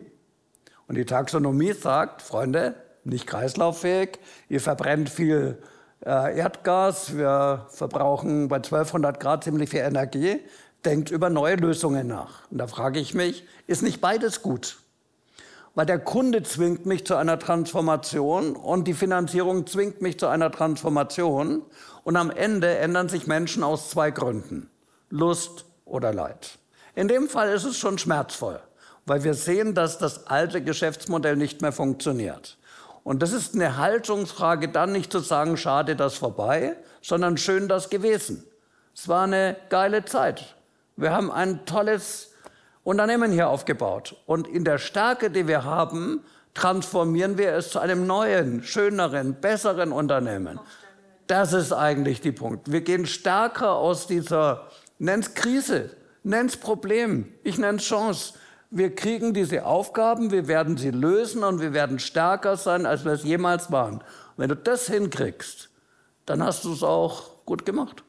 [0.87, 5.57] Und die Taxonomie sagt, Freunde, nicht kreislauffähig, ihr verbrennt viel
[6.05, 10.41] äh, Erdgas, wir verbrauchen bei 1200 Grad ziemlich viel Energie,
[10.85, 12.49] denkt über neue Lösungen nach.
[12.49, 14.77] Und da frage ich mich, ist nicht beides gut?
[15.75, 20.51] weil der Kunde zwingt mich zu einer Transformation und die Finanzierung zwingt mich zu einer
[20.51, 21.61] Transformation.
[22.03, 24.69] Und am Ende ändern sich Menschen aus zwei Gründen,
[25.09, 26.57] Lust oder Leid.
[26.95, 28.59] In dem Fall ist es schon schmerzvoll,
[29.05, 32.57] weil wir sehen, dass das alte Geschäftsmodell nicht mehr funktioniert.
[33.03, 37.89] Und das ist eine Haltungsfrage, dann nicht zu sagen, schade, das vorbei, sondern schön, das
[37.89, 38.43] gewesen.
[38.93, 40.55] Es war eine geile Zeit.
[40.99, 42.33] Wir haben ein tolles
[42.83, 44.17] Unternehmen hier aufgebaut.
[44.25, 49.93] Und in der Stärke, die wir haben, transformieren wir es zu einem neuen, schöneren, besseren
[49.93, 50.59] Unternehmen.
[51.27, 52.71] Das ist eigentlich die Punkt.
[52.71, 55.91] Wir gehen stärker aus dieser, nenn's Krise,
[56.23, 58.33] nenn's Problem, ich nenn's Chance.
[58.69, 63.13] Wir kriegen diese Aufgaben, wir werden sie lösen und wir werden stärker sein, als wir
[63.13, 64.03] es jemals waren.
[64.35, 65.69] Wenn du das hinkriegst,
[66.25, 68.03] dann hast du es auch gut gemacht.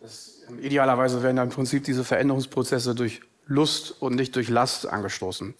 [0.00, 5.54] Das, idealerweise werden dann im Prinzip diese Veränderungsprozesse durch Lust und nicht durch Last angestoßen.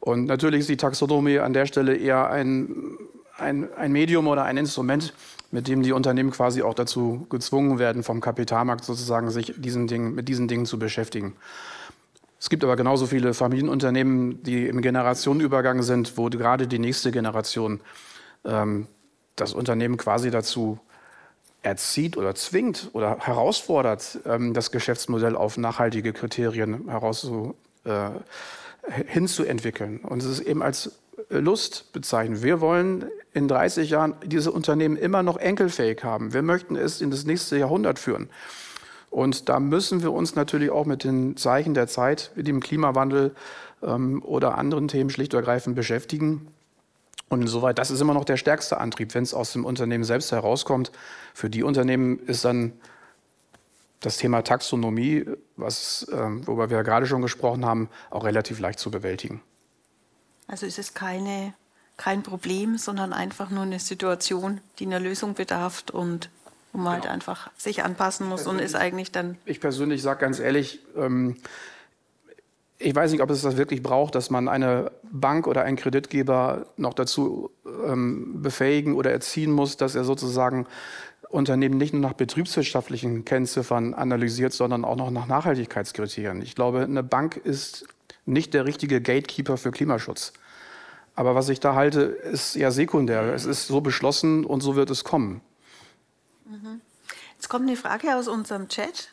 [0.00, 2.96] Und natürlich ist die Taxonomie an der Stelle eher ein,
[3.36, 5.14] ein, ein Medium oder ein Instrument,
[5.50, 10.14] mit dem die Unternehmen quasi auch dazu gezwungen werden, vom Kapitalmarkt sozusagen sich diesen Dingen,
[10.14, 11.34] mit diesen Dingen zu beschäftigen.
[12.40, 17.80] Es gibt aber genauso viele Familienunternehmen, die im Generationenübergang sind, wo gerade die nächste Generation
[18.44, 18.86] ähm,
[19.34, 20.78] das Unternehmen quasi dazu
[21.62, 28.10] erzieht oder zwingt oder herausfordert, ähm, das Geschäftsmodell auf nachhaltige Kriterien herauszu, äh,
[29.06, 29.98] hinzuentwickeln.
[29.98, 30.92] Und es ist eben als
[31.28, 32.42] Lust bezeichnet.
[32.42, 36.32] Wir wollen in 30 Jahren diese Unternehmen immer noch enkelfähig haben.
[36.32, 38.30] Wir möchten es in das nächste Jahrhundert führen.
[39.10, 43.34] Und da müssen wir uns natürlich auch mit den Zeichen der Zeit, wie dem Klimawandel
[43.82, 46.48] ähm, oder anderen Themen schlicht und ergreifend beschäftigen.
[47.28, 50.32] Und insoweit, das ist immer noch der stärkste Antrieb, wenn es aus dem Unternehmen selbst
[50.32, 50.92] herauskommt.
[51.38, 52.72] Für die Unternehmen ist dann
[54.00, 55.24] das Thema Taxonomie,
[55.54, 59.40] was, äh, worüber wir ja gerade schon gesprochen haben, auch relativ leicht zu bewältigen.
[60.48, 61.54] Also ist es keine,
[61.96, 66.28] kein Problem, sondern einfach nur eine Situation, die einer Lösung bedarf und
[66.72, 67.12] wo man halt genau.
[67.12, 69.38] halt einfach sich anpassen muss und ist eigentlich dann.
[69.44, 71.36] Ich persönlich sage ganz ehrlich, ähm,
[72.80, 76.66] ich weiß nicht, ob es das wirklich braucht, dass man eine Bank oder einen Kreditgeber
[76.76, 80.66] noch dazu ähm, befähigen oder erziehen muss, dass er sozusagen
[81.28, 86.42] Unternehmen nicht nur nach betriebswirtschaftlichen Kennziffern analysiert, sondern auch noch nach Nachhaltigkeitskriterien.
[86.42, 87.86] Ich glaube, eine Bank ist
[88.24, 90.32] nicht der richtige Gatekeeper für Klimaschutz.
[91.14, 93.34] Aber was ich da halte, ist ja sekundär.
[93.34, 95.40] Es ist so beschlossen und so wird es kommen.
[96.46, 96.80] Mhm.
[97.34, 99.10] Jetzt kommt eine Frage aus unserem Chat.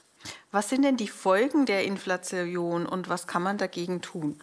[0.52, 4.40] Was sind denn die Folgen der Inflation und was kann man dagegen tun?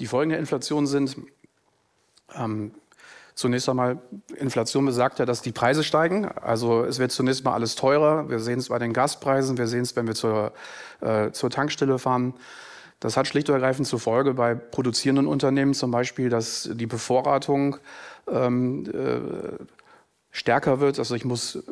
[0.00, 1.16] Die Folgen der Inflation sind
[2.34, 2.74] ähm,
[3.34, 3.98] zunächst einmal,
[4.36, 6.26] Inflation besagt ja, dass die Preise steigen.
[6.26, 8.28] Also es wird zunächst mal alles teurer.
[8.28, 10.52] Wir sehen es bei den Gaspreisen, wir sehen es, wenn wir zur,
[11.00, 12.34] äh, zur Tankstelle fahren.
[13.00, 17.78] Das hat schlicht und ergreifend zur Folge bei produzierenden Unternehmen zum Beispiel, dass die Bevorratung
[18.30, 19.64] ähm, äh,
[20.30, 20.98] stärker wird.
[20.98, 21.62] Also ich muss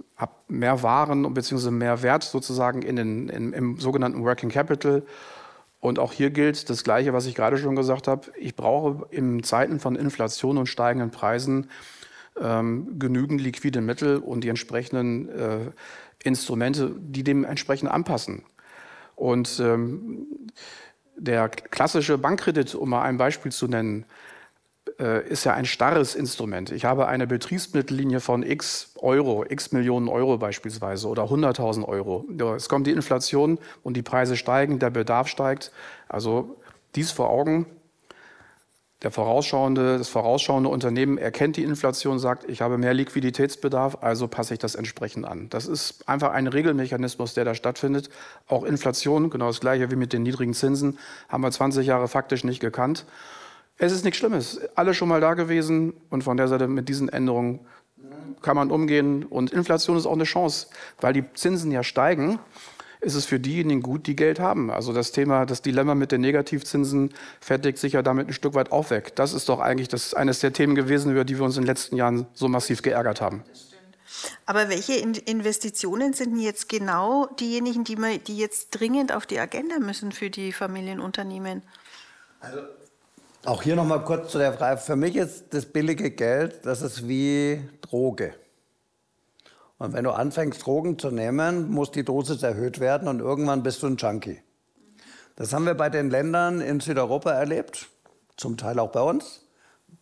[0.49, 1.71] mehr Waren bzw.
[1.71, 5.03] mehr Wert sozusagen in den, in, im sogenannten Working Capital.
[5.81, 8.31] Und auch hier gilt das Gleiche, was ich gerade schon gesagt habe.
[8.39, 11.71] Ich brauche in Zeiten von Inflation und steigenden Preisen
[12.41, 15.59] ähm, genügend liquide Mittel und die entsprechenden äh,
[16.23, 18.45] Instrumente, die dem entsprechend anpassen.
[19.17, 20.27] Und ähm,
[21.17, 24.05] der klassische Bankkredit, um mal ein Beispiel zu nennen,
[25.01, 26.71] äh, ist ja ein starres Instrument.
[26.71, 32.27] Ich habe eine Betriebsmittellinie von x Euro, x Millionen Euro beispielsweise oder 100.000 Euro.
[32.55, 35.73] Es kommt die Inflation und die Preise steigen, der Bedarf steigt.
[36.09, 36.57] Also
[36.95, 37.67] dies vor Augen.
[39.03, 44.53] Der vorausschauende, das vorausschauende Unternehmen erkennt die Inflation, sagt, ich habe mehr Liquiditätsbedarf, also passe
[44.53, 45.49] ich das entsprechend an.
[45.49, 48.11] Das ist einfach ein Regelmechanismus, der da stattfindet.
[48.47, 50.99] Auch Inflation, genau das gleiche wie mit den niedrigen Zinsen,
[51.31, 53.07] haben wir 20 Jahre faktisch nicht gekannt.
[53.83, 54.61] Es ist nichts Schlimmes.
[54.75, 57.61] Alle schon mal da gewesen und von der Seite mit diesen Änderungen
[58.43, 59.25] kann man umgehen.
[59.25, 60.67] Und Inflation ist auch eine Chance,
[61.01, 62.39] weil die Zinsen ja steigen.
[63.01, 64.71] Ist es für diejenigen gut, die Geld haben?
[64.71, 68.71] Also das Thema, das Dilemma mit den Negativzinsen fertigt sich ja damit ein Stück weit
[68.71, 69.17] auch weg.
[69.17, 71.69] Das ist doch eigentlich das, eines der Themen gewesen, über die wir uns in den
[71.69, 73.45] letzten Jahren so massiv geärgert haben.
[74.45, 79.79] Aber welche Investitionen sind jetzt genau diejenigen, die, wir, die jetzt dringend auf die Agenda
[79.79, 81.63] müssen für die Familienunternehmen?
[82.41, 82.59] Also
[83.45, 84.81] auch hier nochmal kurz zu der Frage.
[84.81, 88.35] Für mich ist das billige Geld, das ist wie Droge.
[89.79, 93.83] Und wenn du anfängst, Drogen zu nehmen, muss die Dosis erhöht werden und irgendwann bist
[93.83, 94.43] du ein Junkie.
[95.37, 97.89] Das haben wir bei den Ländern in Südeuropa erlebt,
[98.37, 99.47] zum Teil auch bei uns.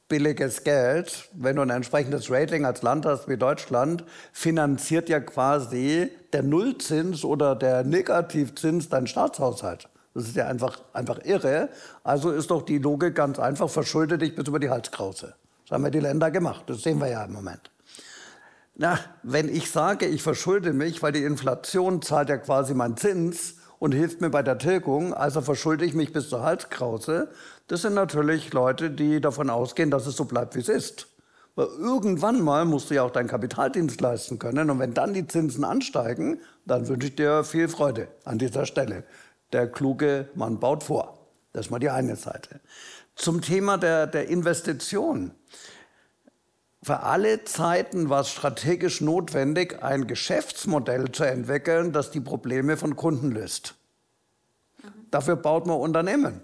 [0.08, 6.10] Billiges Geld, wenn du ein entsprechendes Rating als Land hast wie Deutschland, finanziert ja quasi
[6.32, 9.88] der Nullzins oder der Negativzins deinen Staatshaushalt.
[10.18, 11.68] Das ist ja einfach, einfach irre.
[12.02, 15.34] Also ist doch die Logik ganz einfach, verschulde dich bis über die Halskrause.
[15.64, 17.70] Das haben ja die Länder gemacht, das sehen wir ja im Moment.
[18.74, 23.58] Na, wenn ich sage, ich verschulde mich, weil die Inflation zahlt ja quasi meinen Zins
[23.78, 27.28] und hilft mir bei der Tilgung, also verschulde ich mich bis zur Halskrause,
[27.68, 31.06] das sind natürlich Leute, die davon ausgehen, dass es so bleibt, wie es ist.
[31.54, 34.70] Weil irgendwann mal musst du ja auch deinen Kapitaldienst leisten können.
[34.70, 39.04] Und wenn dann die Zinsen ansteigen, dann wünsche ich dir viel Freude an dieser Stelle
[39.52, 41.18] der kluge Mann baut vor.
[41.52, 42.60] Das ist mal die eine Seite.
[43.14, 45.32] Zum Thema der, der Investition.
[46.82, 52.94] Für alle Zeiten war es strategisch notwendig, ein Geschäftsmodell zu entwickeln, das die Probleme von
[52.94, 53.74] Kunden löst.
[55.10, 56.42] Dafür baut man Unternehmen.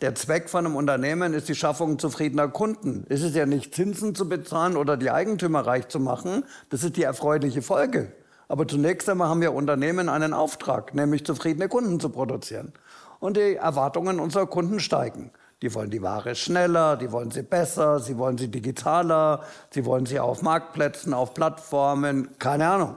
[0.00, 3.04] Der Zweck von einem Unternehmen ist die Schaffung zufriedener Kunden.
[3.08, 6.44] Es ist ja nicht Zinsen zu bezahlen oder die Eigentümer reich zu machen.
[6.70, 8.12] Das ist die erfreuliche Folge.
[8.48, 12.72] Aber zunächst einmal haben wir Unternehmen einen Auftrag, nämlich zufriedene Kunden zu produzieren.
[13.20, 15.32] Und die Erwartungen unserer Kunden steigen.
[15.60, 20.06] Die wollen die Ware schneller, die wollen sie besser, sie wollen sie digitaler, sie wollen
[20.06, 22.96] sie auf Marktplätzen, auf Plattformen, keine Ahnung.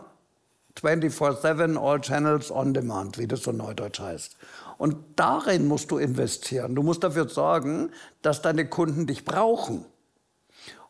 [0.80, 4.38] 24-7, all channels on demand, wie das so neudeutsch heißt.
[4.78, 6.76] Und darin musst du investieren.
[6.76, 9.86] Du musst dafür sorgen, dass deine Kunden dich brauchen.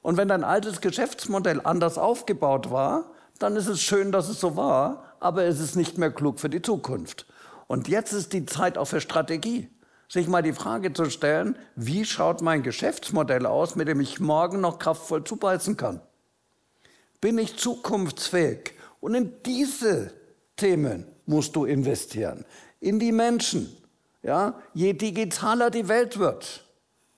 [0.01, 3.11] Und wenn dein altes Geschäftsmodell anders aufgebaut war,
[3.41, 6.49] dann ist es schön, dass es so war, aber es ist nicht mehr klug für
[6.49, 7.25] die Zukunft.
[7.67, 9.69] Und jetzt ist die Zeit auch für Strategie.
[10.09, 14.59] Sich mal die Frage zu stellen, wie schaut mein Geschäftsmodell aus, mit dem ich morgen
[14.59, 16.01] noch kraftvoll zubeißen kann?
[17.21, 18.73] Bin ich zukunftsfähig?
[18.99, 20.11] Und in diese
[20.57, 22.45] Themen musst du investieren,
[22.81, 23.75] in die Menschen.
[24.21, 24.55] Ja?
[24.73, 26.65] Je digitaler die Welt wird,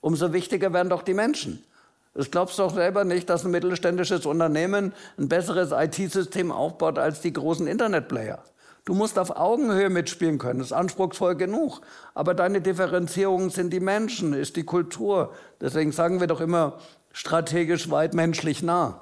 [0.02, 1.64] umso wichtiger werden doch die Menschen.
[2.14, 7.22] Das glaubst du doch selber nicht, dass ein mittelständisches Unternehmen ein besseres IT-System aufbaut als
[7.22, 8.44] die großen Internetplayer.
[8.86, 11.82] Du musst auf Augenhöhe mitspielen können, das ist anspruchsvoll genug.
[12.14, 15.34] Aber deine Differenzierungen sind die Menschen, ist die Kultur.
[15.62, 16.80] Deswegen sagen wir doch immer
[17.14, 19.02] strategisch weit menschlich nah.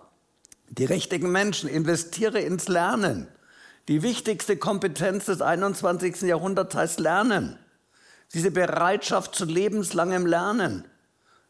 [0.69, 3.27] Die richtigen Menschen, investiere ins Lernen.
[3.87, 6.21] Die wichtigste Kompetenz des 21.
[6.21, 7.57] Jahrhunderts heißt Lernen.
[8.33, 10.85] Diese Bereitschaft zu lebenslangem Lernen.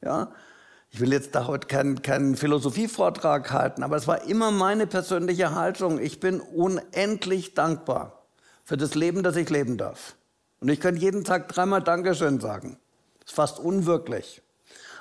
[0.02, 0.32] Ja?
[0.94, 5.56] Ich will jetzt da heute keinen, keinen Philosophievortrag halten, aber es war immer meine persönliche
[5.56, 6.00] Haltung.
[6.00, 8.26] Ich bin unendlich dankbar
[8.66, 10.16] für das Leben, das ich leben darf.
[10.60, 12.78] Und ich könnte jeden Tag dreimal Dankeschön sagen.
[13.26, 14.42] Ist fast unwirklich.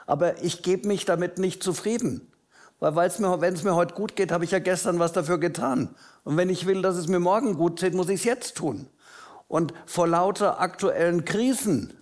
[0.06, 2.30] Aber ich gebe mich damit nicht zufrieden.
[2.78, 5.94] Weil wenn es mir heute gut geht, habe ich ja gestern was dafür getan.
[6.22, 8.86] Und wenn ich will, dass es mir morgen gut geht, muss ich es jetzt tun.
[9.48, 11.92] Und vor lauter aktuellen Krisen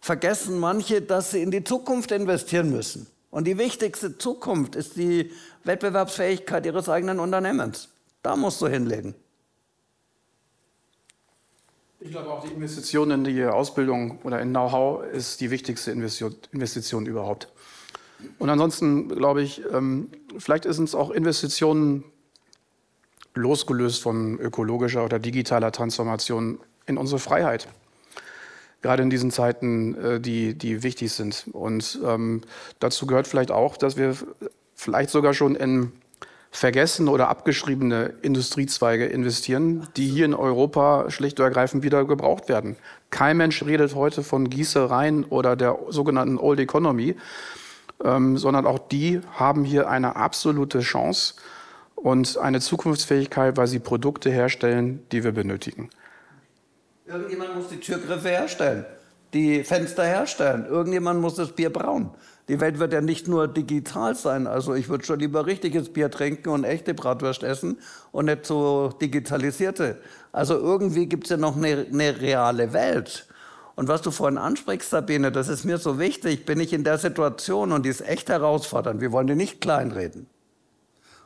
[0.00, 3.06] vergessen manche, dass sie in die Zukunft investieren müssen.
[3.30, 5.30] Und die wichtigste Zukunft ist die
[5.64, 7.88] Wettbewerbsfähigkeit ihres eigenen Unternehmens.
[8.22, 9.14] Da musst du hinlegen.
[12.00, 17.06] Ich glaube auch, die Investition in die Ausbildung oder in Know-how ist die wichtigste Investition
[17.06, 17.48] überhaupt.
[18.38, 20.08] Und ansonsten glaube ich, ähm,
[20.38, 22.04] vielleicht ist es auch Investitionen
[23.34, 27.68] losgelöst von ökologischer oder digitaler Transformation in unsere Freiheit.
[28.82, 31.46] Gerade in diesen Zeiten, äh, die, die wichtig sind.
[31.52, 32.42] Und ähm,
[32.78, 34.16] dazu gehört vielleicht auch, dass wir
[34.74, 35.92] vielleicht sogar schon in
[36.50, 42.76] vergessene oder abgeschriebene Industriezweige investieren, die hier in Europa schlicht und ergreifend wieder gebraucht werden.
[43.10, 47.16] Kein Mensch redet heute von Gießereien oder der sogenannten Old Economy
[48.04, 51.34] ähm, sondern auch die haben hier eine absolute Chance
[51.94, 55.90] und eine Zukunftsfähigkeit, weil sie Produkte herstellen, die wir benötigen.
[57.08, 58.84] Irgendjemand muss die Türgriffe herstellen,
[59.32, 60.66] die Fenster herstellen.
[60.68, 62.10] Irgendjemand muss das Bier brauen.
[62.48, 64.46] Die Welt wird ja nicht nur digital sein.
[64.46, 67.78] Also ich würde schon lieber richtiges Bier trinken und echte Bratwurst essen
[68.12, 69.96] und nicht so digitalisierte.
[70.32, 73.26] Also irgendwie gibt es ja noch eine, eine reale Welt.
[73.74, 76.98] Und was du vorhin ansprichst, Sabine, das ist mir so wichtig, bin ich in der
[76.98, 79.00] Situation und die ist echt herausfordernd.
[79.00, 80.26] Wir wollen die nicht kleinreden.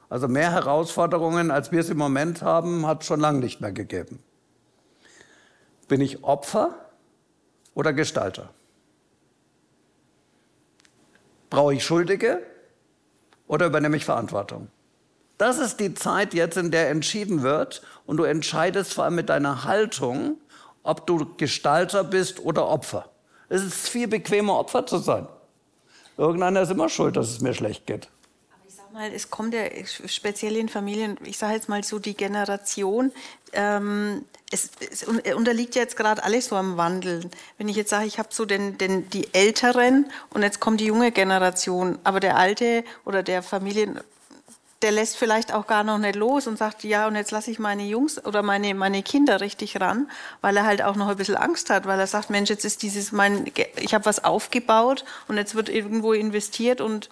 [0.09, 3.73] Also mehr Herausforderungen, als wir es im Moment haben, hat es schon lange nicht mehr
[3.73, 4.21] gegeben.
[5.88, 6.75] Bin ich Opfer
[7.75, 8.51] oder Gestalter?
[11.51, 12.42] Brauche ich Schuldige
[13.47, 14.68] oder übernehme ich Verantwortung?
[15.38, 19.29] Das ist die Zeit jetzt, in der entschieden wird und du entscheidest vor allem mit
[19.29, 20.38] deiner Haltung,
[20.83, 23.11] ob du Gestalter bist oder Opfer.
[23.49, 25.27] Es ist viel bequemer, Opfer zu sein.
[26.16, 28.09] Irgendeiner ist immer schuld, dass es mir schlecht geht.
[28.55, 29.64] Aber ich sag mal, es kommt ja
[30.07, 33.12] speziell in Familien, ich sage jetzt mal so die Generation,
[33.53, 37.29] ähm, es, es, unterliegt ja jetzt gerade alles so am Wandel.
[37.59, 40.87] Wenn ich jetzt sage, ich habe so den, den, die Älteren und jetzt kommt die
[40.87, 43.99] junge Generation, aber der alte oder der Familien
[44.83, 47.59] der lässt vielleicht auch gar noch nicht los und sagt, ja, und jetzt lasse ich
[47.59, 50.11] meine Jungs oder meine, meine Kinder richtig ran,
[50.41, 52.83] weil er halt auch noch ein bisschen Angst hat, weil er sagt, Mensch, jetzt ist
[52.83, 57.11] dieses mein, ich habe was aufgebaut und jetzt wird irgendwo investiert und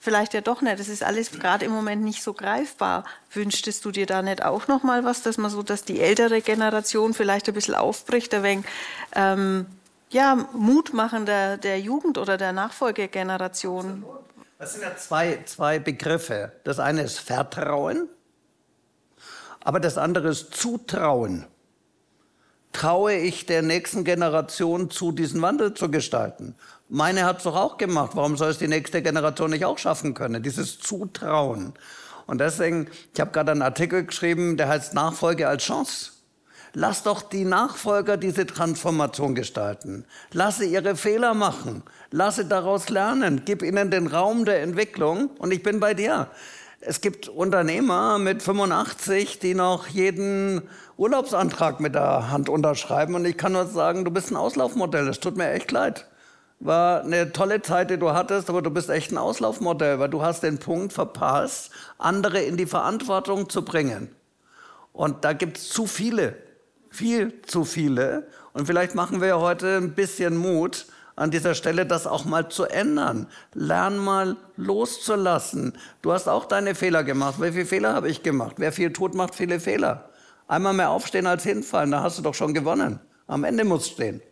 [0.00, 0.80] vielleicht ja doch nicht.
[0.80, 3.04] Das ist alles gerade im Moment nicht so greifbar.
[3.32, 6.40] Wünschtest du dir da nicht auch noch mal was, dass man so, dass die ältere
[6.40, 8.66] Generation vielleicht ein bisschen aufbricht, ein wenig,
[9.14, 9.66] ähm,
[10.08, 14.04] ja, Mut machen der, der Jugend oder der Nachfolgegeneration?
[14.58, 16.52] Das sind ja zwei, zwei Begriffe.
[16.64, 18.08] Das eine ist Vertrauen,
[19.62, 21.46] aber das andere ist Zutrauen.
[22.80, 26.54] Traue ich der nächsten Generation zu, diesen Wandel zu gestalten?
[26.88, 28.12] Meine hat es doch auch gemacht.
[28.14, 30.42] Warum soll es die nächste Generation nicht auch schaffen können?
[30.42, 31.74] Dieses Zutrauen.
[32.26, 36.12] Und deswegen, ich habe gerade einen Artikel geschrieben, der heißt Nachfolge als Chance.
[36.72, 40.06] Lass doch die Nachfolger diese Transformation gestalten.
[40.32, 41.82] Lasse ihre Fehler machen.
[42.10, 43.42] Lasse daraus lernen.
[43.44, 45.28] Gib ihnen den Raum der Entwicklung.
[45.36, 46.30] Und ich bin bei dir.
[46.82, 50.62] Es gibt Unternehmer mit 85, die noch jeden
[50.96, 53.14] Urlaubsantrag mit der Hand unterschreiben.
[53.14, 55.06] Und ich kann nur sagen, du bist ein Auslaufmodell.
[55.08, 56.06] Es tut mir echt leid.
[56.58, 60.22] War eine tolle Zeit, die du hattest, aber du bist echt ein Auslaufmodell, weil du
[60.22, 64.14] hast den Punkt verpasst, andere in die Verantwortung zu bringen.
[64.94, 66.34] Und da gibt es zu viele,
[66.88, 68.26] viel zu viele.
[68.54, 70.86] Und vielleicht machen wir heute ein bisschen Mut,
[71.20, 73.26] an dieser Stelle das auch mal zu ändern.
[73.52, 75.76] Lern mal loszulassen.
[76.00, 77.34] Du hast auch deine Fehler gemacht.
[77.42, 78.54] Wie viele Fehler habe ich gemacht?
[78.56, 80.08] Wer viel tut, macht viele Fehler.
[80.48, 83.00] Einmal mehr aufstehen als hinfallen, da hast du doch schon gewonnen.
[83.26, 84.22] Am Ende musst du stehen.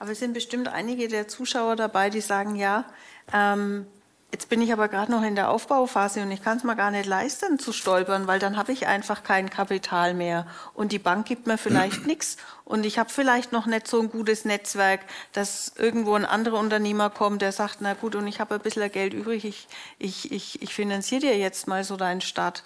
[0.00, 2.86] Aber es sind bestimmt einige der Zuschauer dabei, die sagen, ja,
[3.32, 3.86] ähm,
[4.34, 6.90] Jetzt bin ich aber gerade noch in der Aufbauphase und ich kann es mir gar
[6.90, 11.24] nicht leisten zu stolpern, weil dann habe ich einfach kein Kapital mehr und die Bank
[11.24, 15.02] gibt mir vielleicht nichts und ich habe vielleicht noch nicht so ein gutes Netzwerk,
[15.34, 18.90] dass irgendwo ein anderer Unternehmer kommt, der sagt, na gut, und ich habe ein bisschen
[18.90, 19.68] Geld übrig, ich,
[20.00, 22.64] ich, ich, ich finanziere dir jetzt mal so deinen Start.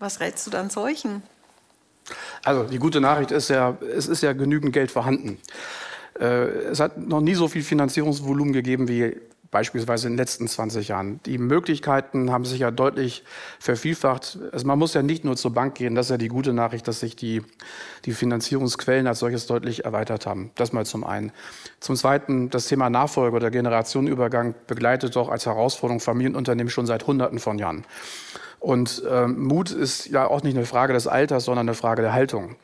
[0.00, 1.22] Was rätst du dann solchen?
[2.42, 5.38] Also die gute Nachricht ist ja, es ist ja genügend Geld vorhanden.
[6.18, 9.16] Äh, es hat noch nie so viel Finanzierungsvolumen gegeben wie
[9.50, 11.20] beispielsweise in den letzten 20 Jahren.
[11.26, 13.24] Die Möglichkeiten haben sich ja deutlich
[13.58, 14.38] vervielfacht.
[14.52, 16.86] Also man muss ja nicht nur zur Bank gehen, das ist ja die gute Nachricht,
[16.88, 17.42] dass sich die,
[18.04, 20.50] die Finanzierungsquellen als solches deutlich erweitert haben.
[20.54, 21.32] Das mal zum einen.
[21.80, 27.38] Zum Zweiten, das Thema Nachfolge oder Generationenübergang begleitet doch als Herausforderung Familienunternehmen schon seit Hunderten
[27.38, 27.84] von Jahren.
[28.58, 32.12] Und ähm, Mut ist ja auch nicht eine Frage des Alters, sondern eine Frage der
[32.12, 32.56] Haltung.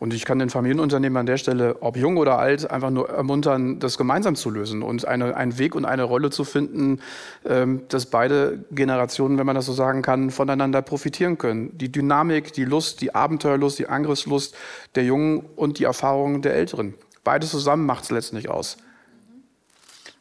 [0.00, 3.80] Und ich kann den Familienunternehmen an der Stelle, ob jung oder alt, einfach nur ermuntern,
[3.80, 7.00] das gemeinsam zu lösen und eine, einen Weg und eine Rolle zu finden,
[7.44, 11.76] ähm, dass beide Generationen, wenn man das so sagen kann, voneinander profitieren können.
[11.76, 14.54] Die Dynamik, die Lust, die Abenteuerlust, die Angriffslust
[14.94, 16.94] der Jungen und die Erfahrungen der Älteren.
[17.24, 18.76] Beides zusammen macht es letztendlich aus.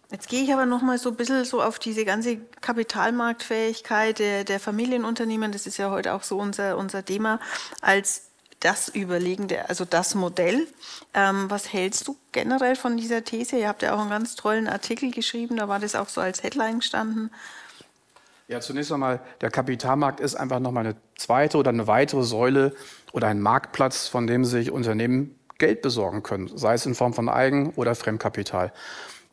[0.09, 4.45] Jetzt gehe ich aber noch mal so ein bisschen so auf diese ganze Kapitalmarktfähigkeit der,
[4.45, 7.41] der Familienunternehmen, das ist ja heute auch so unser, unser Thema,
[7.81, 8.26] als
[8.59, 10.67] das Überlegende, also das Modell.
[11.13, 13.57] Ähm, was hältst du generell von dieser These?
[13.57, 16.43] Ihr habt ja auch einen ganz tollen Artikel geschrieben, da war das auch so als
[16.43, 17.31] Headline gestanden.
[18.47, 22.73] Ja, zunächst einmal, der Kapitalmarkt ist einfach nochmal eine zweite oder eine weitere Säule
[23.11, 27.29] oder ein Marktplatz, von dem sich Unternehmen Geld besorgen können, sei es in Form von
[27.29, 28.71] Eigen- oder Fremdkapital.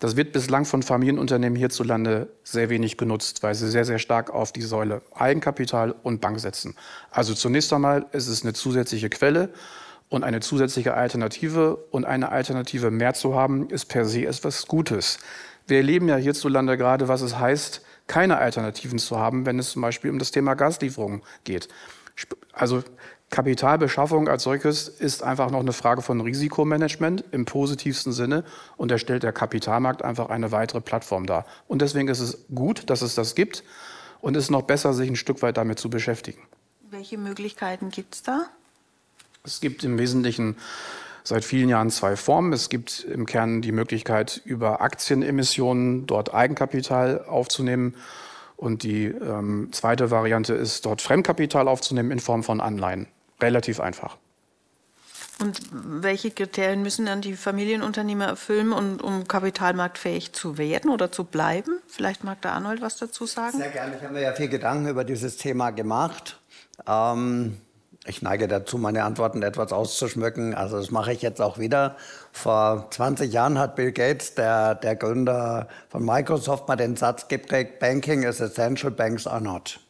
[0.00, 4.52] Das wird bislang von Familienunternehmen hierzulande sehr wenig genutzt, weil sie sehr, sehr stark auf
[4.52, 6.76] die Säule Eigenkapital und Bank setzen.
[7.10, 9.50] Also zunächst einmal ist es eine zusätzliche Quelle
[10.08, 11.76] und eine zusätzliche Alternative.
[11.90, 15.18] Und eine Alternative mehr zu haben, ist per se etwas Gutes.
[15.66, 19.82] Wir erleben ja hierzulande gerade, was es heißt, keine Alternativen zu haben, wenn es zum
[19.82, 21.68] Beispiel um das Thema Gaslieferungen geht.
[22.52, 22.82] Also
[23.34, 28.44] Kapitalbeschaffung als solches ist einfach noch eine Frage von Risikomanagement im positivsten Sinne
[28.76, 31.44] und da stellt der Kapitalmarkt einfach eine weitere Plattform dar.
[31.66, 33.64] Und deswegen ist es gut, dass es das gibt
[34.20, 36.42] und es ist noch besser, sich ein Stück weit damit zu beschäftigen.
[36.90, 38.44] Welche Möglichkeiten gibt es da?
[39.42, 40.56] Es gibt im Wesentlichen
[41.24, 42.52] seit vielen Jahren zwei Formen.
[42.52, 47.96] Es gibt im Kern die Möglichkeit, über Aktienemissionen dort Eigenkapital aufzunehmen
[48.56, 53.08] und die ähm, zweite Variante ist, dort Fremdkapital aufzunehmen in Form von Anleihen
[53.40, 54.16] relativ einfach.
[55.40, 61.24] Und welche Kriterien müssen dann die Familienunternehmer erfüllen, um, um, kapitalmarktfähig zu werden oder zu
[61.24, 61.80] bleiben?
[61.88, 63.58] Vielleicht mag der Arnold was dazu sagen.
[63.58, 63.96] Sehr gerne.
[63.96, 66.38] Ich habe mir ja viel Gedanken über dieses Thema gemacht.
[66.86, 67.60] Ähm,
[68.06, 70.54] ich neige dazu, meine Antworten etwas auszuschmücken.
[70.54, 71.96] Also das mache ich jetzt auch wieder.
[72.30, 77.80] Vor 20 Jahren hat Bill Gates, der, der Gründer von Microsoft, mal den Satz geprägt,
[77.80, 79.80] Banking is essential, banks are not.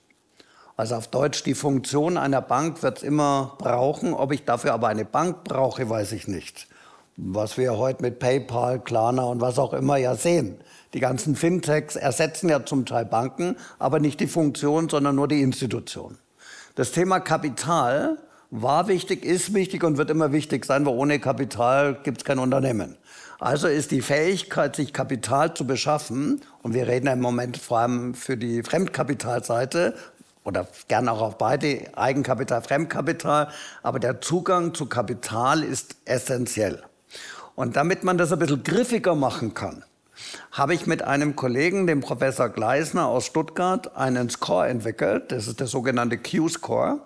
[0.76, 4.12] Also auf Deutsch, die Funktion einer Bank wird es immer brauchen.
[4.12, 6.66] Ob ich dafür aber eine Bank brauche, weiß ich nicht.
[7.16, 10.56] Was wir heute mit PayPal, Klarna und was auch immer ja sehen.
[10.92, 15.42] Die ganzen Fintechs ersetzen ja zum Teil Banken, aber nicht die Funktion, sondern nur die
[15.42, 16.18] Institution.
[16.74, 18.18] Das Thema Kapital
[18.50, 22.40] war wichtig, ist wichtig und wird immer wichtig sein, weil ohne Kapital gibt es kein
[22.40, 22.96] Unternehmen.
[23.40, 28.14] Also ist die Fähigkeit, sich Kapital zu beschaffen, und wir reden im Moment vor allem
[28.14, 29.94] für die Fremdkapitalseite,
[30.44, 33.48] oder gern auch auf beide, Eigenkapital, Fremdkapital.
[33.82, 36.82] Aber der Zugang zu Kapital ist essentiell.
[37.56, 39.84] Und damit man das ein bisschen griffiger machen kann,
[40.52, 45.32] habe ich mit einem Kollegen, dem Professor Gleisner aus Stuttgart, einen Score entwickelt.
[45.32, 47.00] Das ist der sogenannte Q-Score,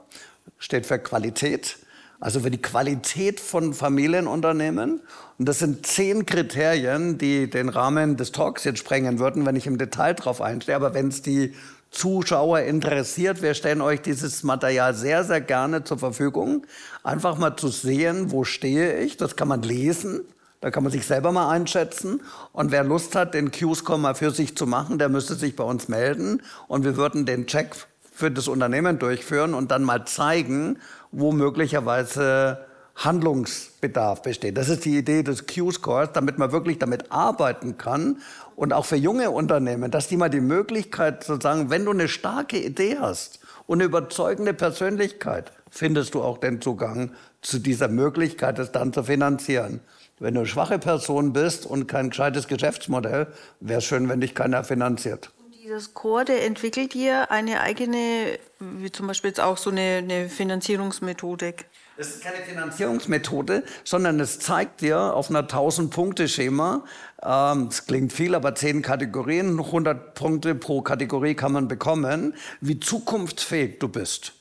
[0.58, 1.78] steht für Qualität,
[2.20, 5.00] also für die Qualität von Familienunternehmen.
[5.38, 9.66] Und das sind zehn Kriterien, die den Rahmen des Talks jetzt sprengen würden, wenn ich
[9.66, 10.74] im Detail drauf einstehe.
[10.74, 11.54] Aber wenn es die
[11.90, 16.66] Zuschauer interessiert, wir stellen euch dieses Material sehr, sehr gerne zur Verfügung.
[17.02, 19.16] Einfach mal zu sehen, wo stehe ich.
[19.16, 20.22] Das kann man lesen.
[20.60, 22.20] Da kann man sich selber mal einschätzen.
[22.52, 25.64] Und wer Lust hat, den Q-Score mal für sich zu machen, der müsste sich bei
[25.64, 26.42] uns melden.
[26.66, 27.74] Und wir würden den Check
[28.12, 30.78] für das Unternehmen durchführen und dann mal zeigen,
[31.12, 32.58] wo möglicherweise
[32.96, 34.56] Handlungsbedarf besteht.
[34.56, 38.18] Das ist die Idee des Q-Scores, damit man wirklich damit arbeiten kann
[38.58, 42.08] und auch für junge Unternehmen, dass die mal die Möglichkeit zu sagen, wenn du eine
[42.08, 43.38] starke Idee hast
[43.68, 49.04] und eine überzeugende Persönlichkeit, findest du auch den Zugang zu dieser Möglichkeit, es dann zu
[49.04, 49.78] finanzieren.
[50.18, 53.28] Wenn du eine schwache Person bist und kein gescheites Geschäftsmodell,
[53.60, 55.30] wäre es schön, wenn dich keiner finanziert.
[55.62, 61.66] Dieses Corde entwickelt ihr eine eigene, wie zum Beispiel jetzt auch so eine, eine Finanzierungsmethodik?
[61.98, 66.84] Das ist keine Finanzierungsmethode, sondern es zeigt dir auf einer 1000-Punkte-Schema,
[67.20, 72.78] ähm, es klingt viel, aber 10 Kategorien, 100 Punkte pro Kategorie kann man bekommen, wie
[72.78, 74.34] zukunftsfähig du bist.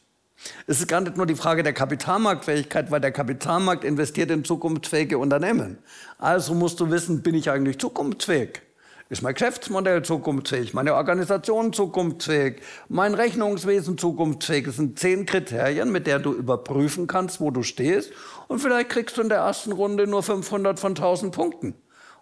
[0.67, 5.17] Es ist gar nicht nur die Frage der Kapitalmarktfähigkeit, weil der Kapitalmarkt investiert in zukunftsfähige
[5.17, 5.79] Unternehmen.
[6.19, 8.61] Also musst du wissen, bin ich eigentlich zukunftsfähig?
[9.09, 10.73] Ist mein Geschäftsmodell zukunftsfähig?
[10.73, 12.61] Meine Organisation zukunftsfähig?
[12.89, 14.65] Mein Rechnungswesen zukunftsfähig?
[14.65, 18.11] Das sind zehn Kriterien, mit der du überprüfen kannst, wo du stehst.
[18.49, 21.75] Und vielleicht kriegst du in der ersten Runde nur 500 von 1000 Punkten.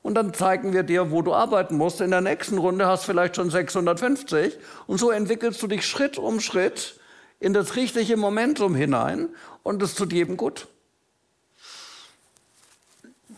[0.04, 2.02] Und dann zeigen wir dir, wo du arbeiten musst.
[2.02, 4.56] In der nächsten Runde hast du vielleicht schon 650.
[4.86, 7.00] Und so entwickelst du dich Schritt um Schritt
[7.40, 9.30] in das richtige Momentum hinein.
[9.64, 10.68] Und es tut jedem gut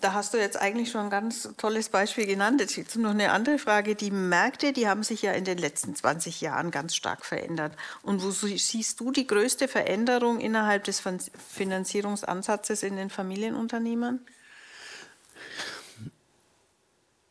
[0.02, 2.60] da hast du jetzt eigentlich schon ein ganz tolles Beispiel genannt.
[2.62, 3.96] Jetzt gibt es noch eine andere Frage.
[3.96, 7.74] Die Märkte, die haben sich ja in den letzten 20 Jahren ganz stark verändert.
[8.04, 11.02] Und wo siehst du die größte Veränderung innerhalb des
[11.50, 14.26] Finanzierungsansatzes in den Familienunternehmen?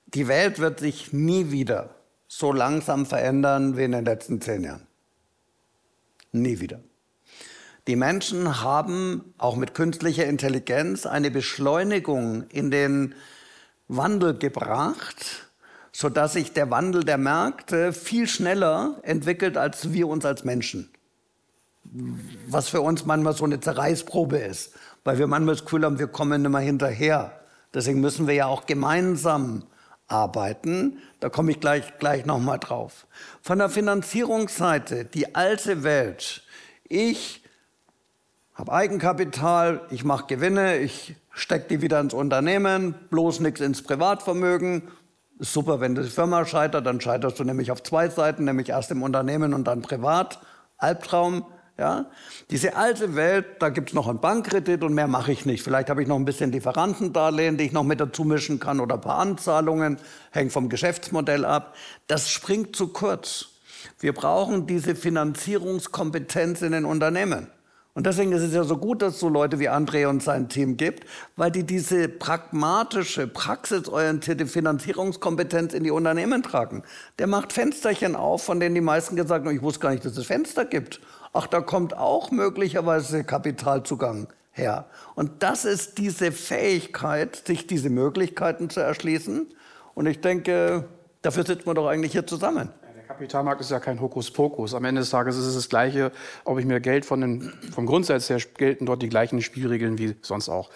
[0.06, 1.94] Die Welt wird sich nie wieder
[2.28, 4.86] so langsam verändern wie in den letzten zehn Jahren.
[6.32, 6.80] Nie wieder.
[7.86, 13.14] Die Menschen haben auch mit künstlicher Intelligenz eine Beschleunigung in den
[13.86, 15.48] Wandel gebracht,
[15.92, 20.90] sodass sich der Wandel der Märkte viel schneller entwickelt als wir uns als Menschen.
[22.48, 24.74] Was für uns manchmal so eine Zerreißprobe ist,
[25.04, 27.40] weil wir manchmal das Gefühl haben, wir kommen nicht mehr hinterher.
[27.72, 29.62] Deswegen müssen wir ja auch gemeinsam
[30.08, 30.98] arbeiten.
[31.20, 33.06] Da komme ich gleich, gleich nochmal drauf.
[33.42, 36.42] Von der Finanzierungsseite, die alte Welt.
[36.88, 37.45] Ich
[38.56, 44.82] habe Eigenkapital, ich mache Gewinne, ich stecke die wieder ins Unternehmen, bloß nichts ins Privatvermögen.
[45.38, 49.02] Super, wenn die Firma scheitert, dann scheiterst du nämlich auf zwei Seiten, nämlich erst im
[49.02, 50.40] Unternehmen und dann privat.
[50.78, 51.44] Albtraum.
[51.76, 52.06] Ja?
[52.50, 55.62] Diese alte Welt, da gibt es noch einen Bankkredit und mehr mache ich nicht.
[55.62, 58.94] Vielleicht habe ich noch ein bisschen Lieferantendarlehen, die ich noch mit dazu mischen kann oder
[58.94, 59.98] ein paar Anzahlungen,
[60.30, 61.74] hängt vom Geschäftsmodell ab.
[62.06, 63.48] Das springt zu kurz.
[64.00, 67.48] Wir brauchen diese Finanzierungskompetenz in den Unternehmen.
[67.96, 70.50] Und deswegen ist es ja so gut, dass es so Leute wie André und sein
[70.50, 76.82] Team gibt, weil die diese pragmatische, praxisorientierte Finanzierungskompetenz in die Unternehmen tragen.
[77.18, 80.14] Der macht Fensterchen auf, von denen die meisten gesagt haben, ich wusste gar nicht, dass
[80.18, 81.00] es Fenster gibt.
[81.32, 84.84] Ach, da kommt auch möglicherweise Kapitalzugang her.
[85.14, 89.46] Und das ist diese Fähigkeit, sich diese Möglichkeiten zu erschließen.
[89.94, 90.84] Und ich denke,
[91.22, 92.68] dafür sitzen wir doch eigentlich hier zusammen.
[93.16, 94.74] Kapitalmarkt ist ja kein Hokuspokus.
[94.74, 96.12] Am Ende des Tages ist es das Gleiche,
[96.44, 100.16] ob ich mir Geld von den, vom Grundsatz her gelten dort die gleichen Spielregeln wie
[100.20, 100.68] sonst auch.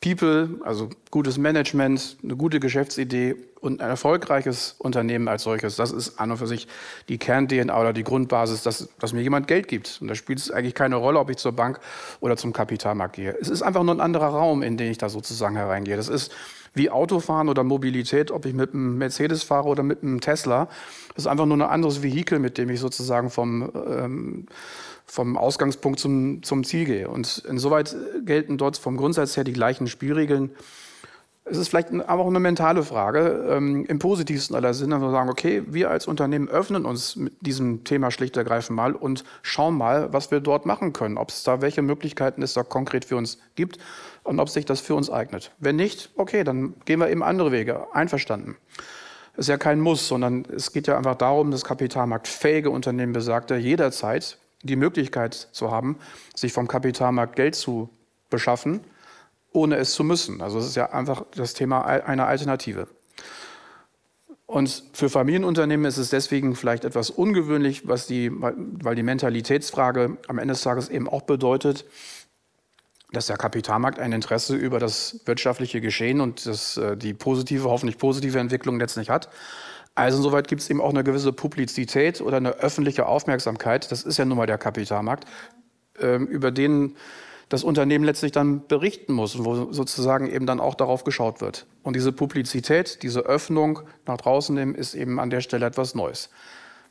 [0.00, 6.18] People, also gutes Management, eine gute Geschäftsidee und ein erfolgreiches Unternehmen als solches, das ist
[6.18, 6.66] an und für sich
[7.10, 9.98] die Kern-DNA oder die Grundbasis, dass, dass mir jemand Geld gibt.
[10.00, 11.78] Und da spielt es eigentlich keine Rolle, ob ich zur Bank
[12.20, 13.36] oder zum Kapitalmarkt gehe.
[13.38, 15.96] Es ist einfach nur ein anderer Raum, in den ich da sozusagen hereingehe.
[15.96, 16.32] Das ist
[16.74, 20.68] wie Autofahren oder Mobilität, ob ich mit einem Mercedes fahre oder mit einem Tesla.
[21.14, 24.46] Das ist einfach nur ein anderes Vehikel, mit dem ich sozusagen vom, ähm,
[25.06, 27.08] vom Ausgangspunkt zum, zum Ziel gehe.
[27.08, 30.50] Und insoweit gelten dort vom Grundsatz her die gleichen Spielregeln.
[31.46, 35.28] Es ist vielleicht aber auch eine mentale Frage, ähm, im positivsten aller Sinne, wir sagen,
[35.28, 40.10] okay, wir als Unternehmen öffnen uns mit diesem Thema schlicht ergreifend mal und schauen mal,
[40.10, 43.38] was wir dort machen können, ob es da welche Möglichkeiten es da konkret für uns
[43.56, 43.78] gibt
[44.24, 45.52] und ob sich das für uns eignet.
[45.58, 48.56] Wenn nicht, okay, dann gehen wir eben andere Wege, einverstanden.
[49.36, 54.38] Ist ja kein Muss, sondern es geht ja einfach darum, dass kapitalmarktfähige Unternehmen besagte jederzeit
[54.62, 55.98] die Möglichkeit zu haben,
[56.34, 57.90] sich vom Kapitalmarkt Geld zu
[58.30, 58.80] beschaffen
[59.54, 60.42] ohne es zu müssen.
[60.42, 62.88] Also es ist ja einfach das Thema einer Alternative.
[64.46, 70.38] Und für Familienunternehmen ist es deswegen vielleicht etwas ungewöhnlich, was die, weil die Mentalitätsfrage am
[70.38, 71.86] Ende des Tages eben auch bedeutet,
[73.14, 77.98] dass der Kapitalmarkt ein Interesse über das wirtschaftliche Geschehen und das, äh, die positive, hoffentlich
[77.98, 79.30] positive Entwicklung letztlich hat.
[79.94, 84.18] Also insoweit gibt es eben auch eine gewisse Publizität oder eine öffentliche Aufmerksamkeit, das ist
[84.18, 85.24] ja nun mal der Kapitalmarkt,
[86.00, 86.96] ähm, über den
[87.48, 91.66] das Unternehmen letztlich dann berichten muss und wo sozusagen eben dann auch darauf geschaut wird.
[91.82, 96.30] Und diese Publizität, diese Öffnung nach draußen nehmen, ist eben an der Stelle etwas Neues.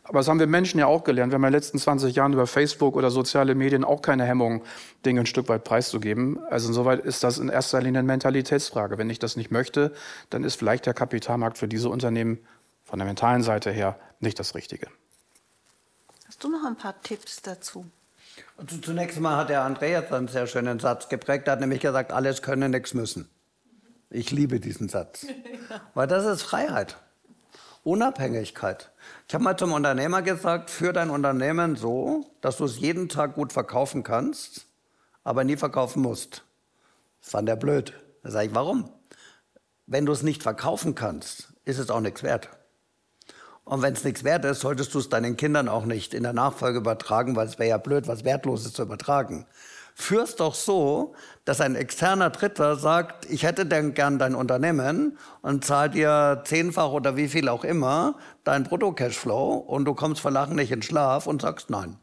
[0.04, 1.32] Aber das haben wir Menschen ja auch gelernt.
[1.32, 4.64] Wir haben in den letzten 20 Jahren über Facebook oder soziale Medien auch keine Hemmung,
[5.06, 6.40] Dinge ein Stück weit preiszugeben.
[6.50, 8.98] Also insoweit ist das in erster Linie eine Mentalitätsfrage.
[8.98, 9.94] Wenn ich das nicht möchte,
[10.30, 12.40] dann ist vielleicht der Kapitalmarkt für diese Unternehmen
[12.84, 14.88] von der mentalen Seite her nicht das Richtige.
[16.28, 17.86] Hast du noch ein paar Tipps dazu?
[18.58, 21.48] Also zunächst mal hat der Andreas einen sehr schönen Satz geprägt.
[21.48, 23.30] Er hat nämlich gesagt, alles können, nichts müssen.
[24.10, 25.26] Ich liebe diesen Satz.
[25.94, 26.98] Weil das ist Freiheit.
[27.84, 28.92] Unabhängigkeit.
[29.28, 33.36] Ich habe mal zum Unternehmer gesagt, führ dein Unternehmen so, dass du es jeden Tag
[33.36, 34.68] gut verkaufen kannst,
[35.24, 36.44] aber nie verkaufen musst.
[37.22, 37.94] Das fand er blöd.
[38.24, 38.90] Da sage ich, warum?
[39.86, 42.50] Wenn du es nicht verkaufen kannst, ist es auch nichts wert.
[43.66, 46.34] Und wenn es nichts wert ist, solltest du es deinen Kindern auch nicht in der
[46.34, 49.46] Nachfolge übertragen, weil es wäre ja blöd, was Wertloses zu übertragen.
[49.96, 51.16] Führst doch so,
[51.46, 56.92] dass ein externer Dritter sagt, ich hätte denn gern dein Unternehmen und zahlt dir zehnfach
[56.92, 61.28] oder wie viel auch immer dein Brutto-Cashflow und du kommst vor Lachen nicht in Schlaf
[61.28, 61.98] und sagst nein.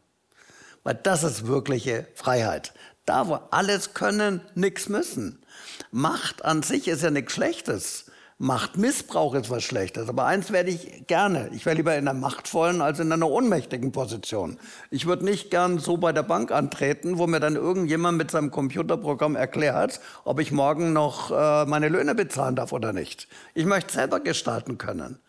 [0.83, 2.73] Weil das ist wirkliche Freiheit.
[3.05, 5.43] Da, wo alles können, nichts müssen.
[5.91, 8.10] Macht an sich ist ja nichts Schlechtes.
[8.41, 10.09] Machtmissbrauch ist was Schlechtes.
[10.09, 11.51] Aber eins werde ich gerne.
[11.53, 14.57] Ich wäre lieber in einer machtvollen als in einer ohnmächtigen Position.
[14.89, 18.49] Ich würde nicht gern so bei der Bank antreten, wo mir dann irgendjemand mit seinem
[18.49, 23.27] Computerprogramm erklärt, ob ich morgen noch äh, meine Löhne bezahlen darf oder nicht.
[23.53, 25.19] Ich möchte selber gestalten können.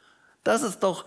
[0.42, 1.04] Das ist doch,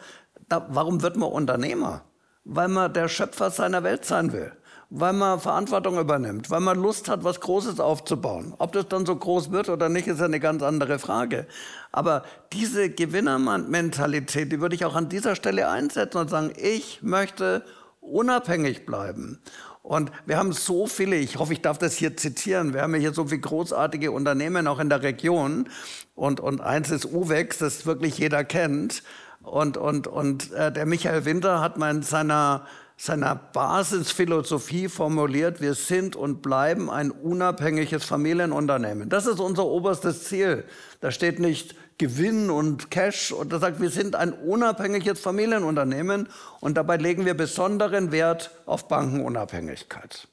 [0.48, 2.04] da, warum wird man Unternehmer?
[2.44, 4.52] Weil man der Schöpfer seiner Welt sein will
[4.90, 8.54] weil man Verantwortung übernimmt, weil man Lust hat, was Großes aufzubauen.
[8.58, 11.48] Ob das dann so groß wird oder nicht, ist eine ganz andere Frage.
[11.92, 12.24] Aber
[12.54, 17.64] diese Gewinnermentalität, die würde ich auch an dieser Stelle einsetzen und sagen, ich möchte
[18.00, 19.42] unabhängig bleiben.
[19.82, 23.14] Und wir haben so viele, ich hoffe, ich darf das hier zitieren, wir haben hier
[23.14, 25.70] so viele großartige Unternehmen auch in der Region.
[26.16, 29.04] Und, und eins ist UVEX, das wirklich jeder kennt.
[29.44, 32.66] Und, und, und äh, der Michael Winter hat mal in seiner
[32.98, 39.10] seiner Basisphilosophie formuliert, wir sind und bleiben ein unabhängiges Familienunternehmen.
[39.10, 40.64] Das ist unser oberstes Ziel.
[41.02, 46.30] Da steht nicht Gewinn und Cash und da sagt, wir sind ein unabhängiges Familienunternehmen
[46.60, 50.28] und dabei legen wir besonderen Wert auf Bankenunabhängigkeit.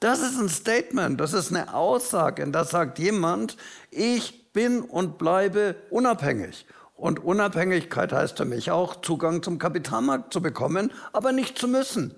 [0.00, 3.56] Das ist ein Statement, das ist eine Aussage, und da sagt jemand,
[3.90, 6.66] ich bin und bleibe unabhängig.
[6.96, 12.14] Und Unabhängigkeit heißt für mich auch, Zugang zum Kapitalmarkt zu bekommen, aber nicht zu müssen.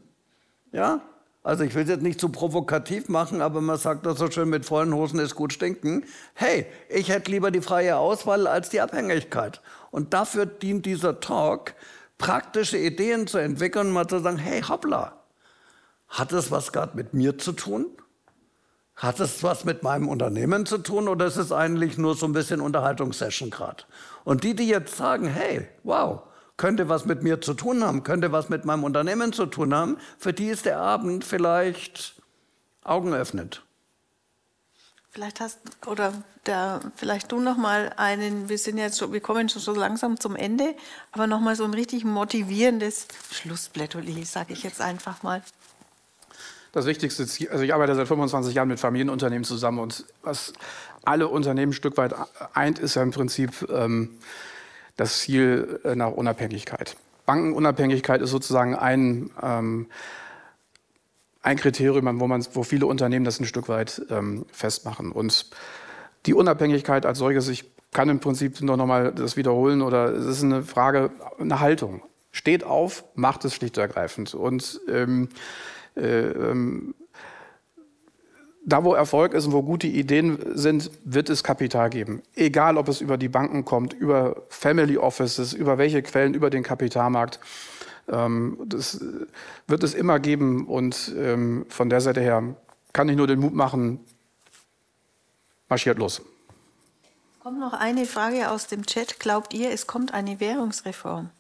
[0.73, 1.03] Ja?
[1.43, 4.49] Also ich will es jetzt nicht zu provokativ machen, aber man sagt das so schön,
[4.51, 6.05] mit vollen Hosen ist gut stinken.
[6.35, 9.61] Hey, ich hätte lieber die freie Auswahl als die Abhängigkeit.
[9.91, 11.75] Und dafür dient dieser Talk,
[12.19, 15.15] praktische Ideen zu entwickeln, mal zu sagen, hey, hoppla,
[16.09, 17.87] hat das was gerade mit mir zu tun?
[18.99, 22.33] Hat es was mit meinem Unternehmen zu tun oder ist es eigentlich nur so ein
[22.33, 23.85] bisschen Unterhaltungssession gerade?
[24.25, 26.23] Und die, die jetzt sagen, hey, wow,
[26.57, 29.99] könnte was mit mir zu tun haben, könnte was mit meinem Unternehmen zu tun haben,
[30.19, 32.21] für die ist der Abend vielleicht
[32.83, 33.63] Augen öffnet.
[35.11, 36.13] Vielleicht hast oder
[36.47, 38.49] der, vielleicht du noch mal einen.
[38.49, 40.75] Wir sind jetzt schon, wir kommen schon so langsam zum Ende,
[41.13, 45.43] aber noch mal so ein richtig motivierendes Schlussplädoyer, sage ich jetzt einfach mal
[46.73, 50.53] das wichtigste Ziel, also ich arbeite seit 25 Jahren mit Familienunternehmen zusammen und was
[51.05, 52.15] alle Unternehmen ein Stück weit
[52.55, 54.19] eint, ist ja im Prinzip ähm,
[54.97, 56.97] das Ziel nach Unabhängigkeit.
[57.29, 59.87] Bankenunabhängigkeit ist sozusagen ein, ähm,
[61.43, 65.13] ein Kriterium, wo, man, wo viele Unternehmen das ein Stück weit ähm, festmachen.
[65.13, 65.51] Und
[66.25, 70.25] die Unabhängigkeit als solches, ich kann im Prinzip nur noch mal das wiederholen, oder es
[70.25, 72.03] ist eine Frage, eine Haltung.
[72.33, 74.33] Steht auf, macht es schlicht und ergreifend.
[74.33, 75.35] Und ähm, äh,
[75.99, 76.95] ähm,
[78.69, 82.23] da, wo Erfolg ist und wo gute Ideen sind, wird es Kapital geben.
[82.35, 86.63] Egal, ob es über die Banken kommt, über Family Offices, über welche Quellen, über den
[86.63, 87.41] Kapitalmarkt.
[88.09, 89.03] Ähm, das
[89.67, 90.67] wird es immer geben.
[90.67, 92.57] Und ähm, von der Seite her
[92.93, 94.01] kann ich nur den Mut machen,
[95.69, 96.21] marschiert los.
[97.41, 99.19] Kommt noch eine Frage aus dem Chat.
[99.19, 101.31] Glaubt ihr, es kommt eine Währungsreform?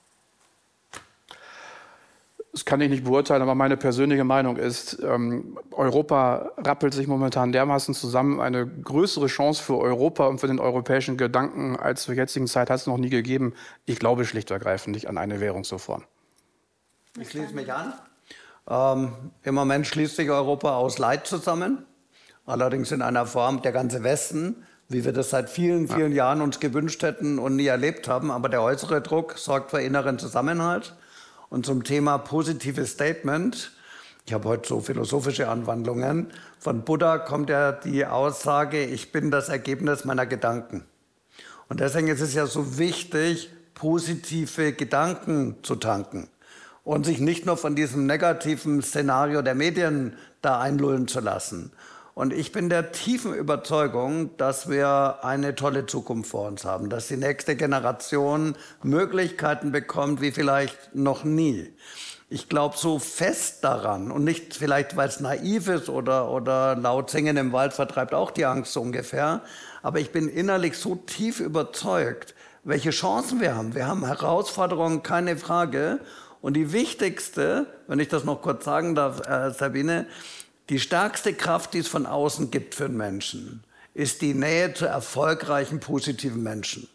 [2.58, 7.52] Das kann ich nicht beurteilen, aber meine persönliche Meinung ist, ähm, Europa rappelt sich momentan
[7.52, 8.40] dermaßen zusammen.
[8.40, 12.80] Eine größere Chance für Europa und für den europäischen Gedanken als zur jetzigen Zeit hat
[12.80, 13.54] es noch nie gegeben.
[13.86, 16.02] Ich glaube schlicht und ergreifend nicht an eine Währungsreform.
[17.20, 17.92] Ich schließe mich an.
[18.68, 19.12] Ähm,
[19.44, 21.86] Im Moment schließt sich Europa aus Leid zusammen,
[22.44, 26.24] allerdings in einer Form der ganze Westen, wie wir das seit vielen, vielen ja.
[26.24, 28.32] Jahren uns gewünscht hätten und nie erlebt haben.
[28.32, 30.96] Aber der äußere Druck sorgt für inneren Zusammenhalt.
[31.50, 33.72] Und zum Thema positives Statement,
[34.26, 39.48] ich habe heute so philosophische Anwandlungen, von Buddha kommt ja die Aussage, ich bin das
[39.48, 40.84] Ergebnis meiner Gedanken.
[41.68, 46.28] Und deswegen ist es ja so wichtig, positive Gedanken zu tanken
[46.84, 51.72] und sich nicht nur von diesem negativen Szenario der Medien da einlullen zu lassen.
[52.18, 57.06] Und ich bin der tiefen Überzeugung, dass wir eine tolle Zukunft vor uns haben, dass
[57.06, 61.72] die nächste Generation Möglichkeiten bekommt wie vielleicht noch nie.
[62.28, 67.08] ich glaube so fest daran und nicht vielleicht, weil es naiv ist oder, oder laut
[67.08, 69.42] Singen im Wald vertreibt auch die Angst so ungefähr,
[69.84, 73.76] aber ich bin innerlich so tief überzeugt, welche Chancen wir haben.
[73.76, 76.00] Wir haben Herausforderungen, keine Frage.
[76.40, 80.06] Und die wichtigste, wenn ich das noch kurz sagen darf, äh, Sabine,
[80.68, 83.64] die stärkste Kraft, die es von außen gibt für einen Menschen,
[83.94, 86.88] ist die Nähe zu erfolgreichen, positiven Menschen.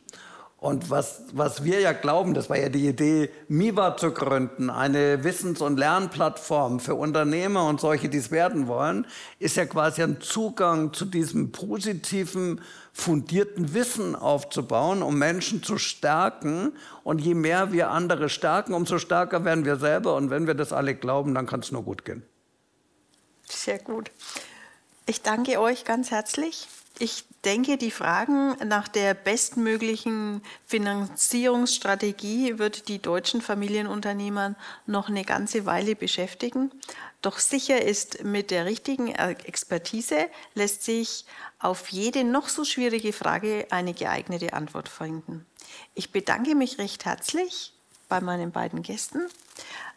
[0.63, 5.26] Und was, was wir ja glauben, das war ja die Idee, MIBA zu gründen, eine
[5.26, 9.05] Wissens- und Lernplattform für Unternehmer und solche, die es werden wollen,
[9.39, 12.61] ist ja quasi ein Zugang zu diesem positiven,
[12.93, 16.71] fundierten Wissen aufzubauen, um Menschen zu stärken.
[17.03, 20.15] Und je mehr wir andere stärken, umso stärker werden wir selber.
[20.15, 22.24] Und wenn wir das alle glauben, dann kann es nur gut gehen.
[23.50, 24.12] Sehr gut.
[25.06, 26.68] Ich danke euch ganz herzlich.
[27.00, 35.66] Ich denke, die Fragen nach der bestmöglichen Finanzierungsstrategie wird die deutschen Familienunternehmer noch eine ganze
[35.66, 36.72] Weile beschäftigen.
[37.22, 41.26] Doch sicher ist, mit der richtigen Expertise lässt sich
[41.60, 45.46] auf jede noch so schwierige Frage eine geeignete Antwort finden.
[45.96, 47.74] Ich bedanke mich recht herzlich
[48.08, 49.22] bei meinen beiden Gästen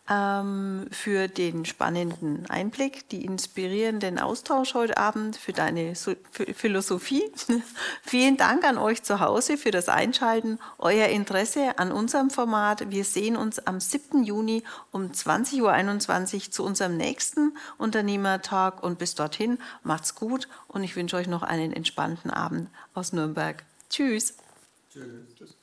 [0.08, 7.24] ähm, für den spannenden Einblick, die inspirierenden Austausch heute Abend, für deine so für Philosophie.
[8.02, 12.90] Vielen Dank an euch zu Hause für das Einschalten, euer Interesse an unserem Format.
[12.90, 14.24] Wir sehen uns am 7.
[14.24, 20.94] Juni um 20.21 Uhr zu unserem nächsten Unternehmertag und bis dorthin macht's gut und ich
[20.96, 23.64] wünsche euch noch einen entspannten Abend aus Nürnberg.
[23.90, 24.34] Tschüss.
[24.92, 25.26] Tschüss.
[25.36, 25.56] Tschüss.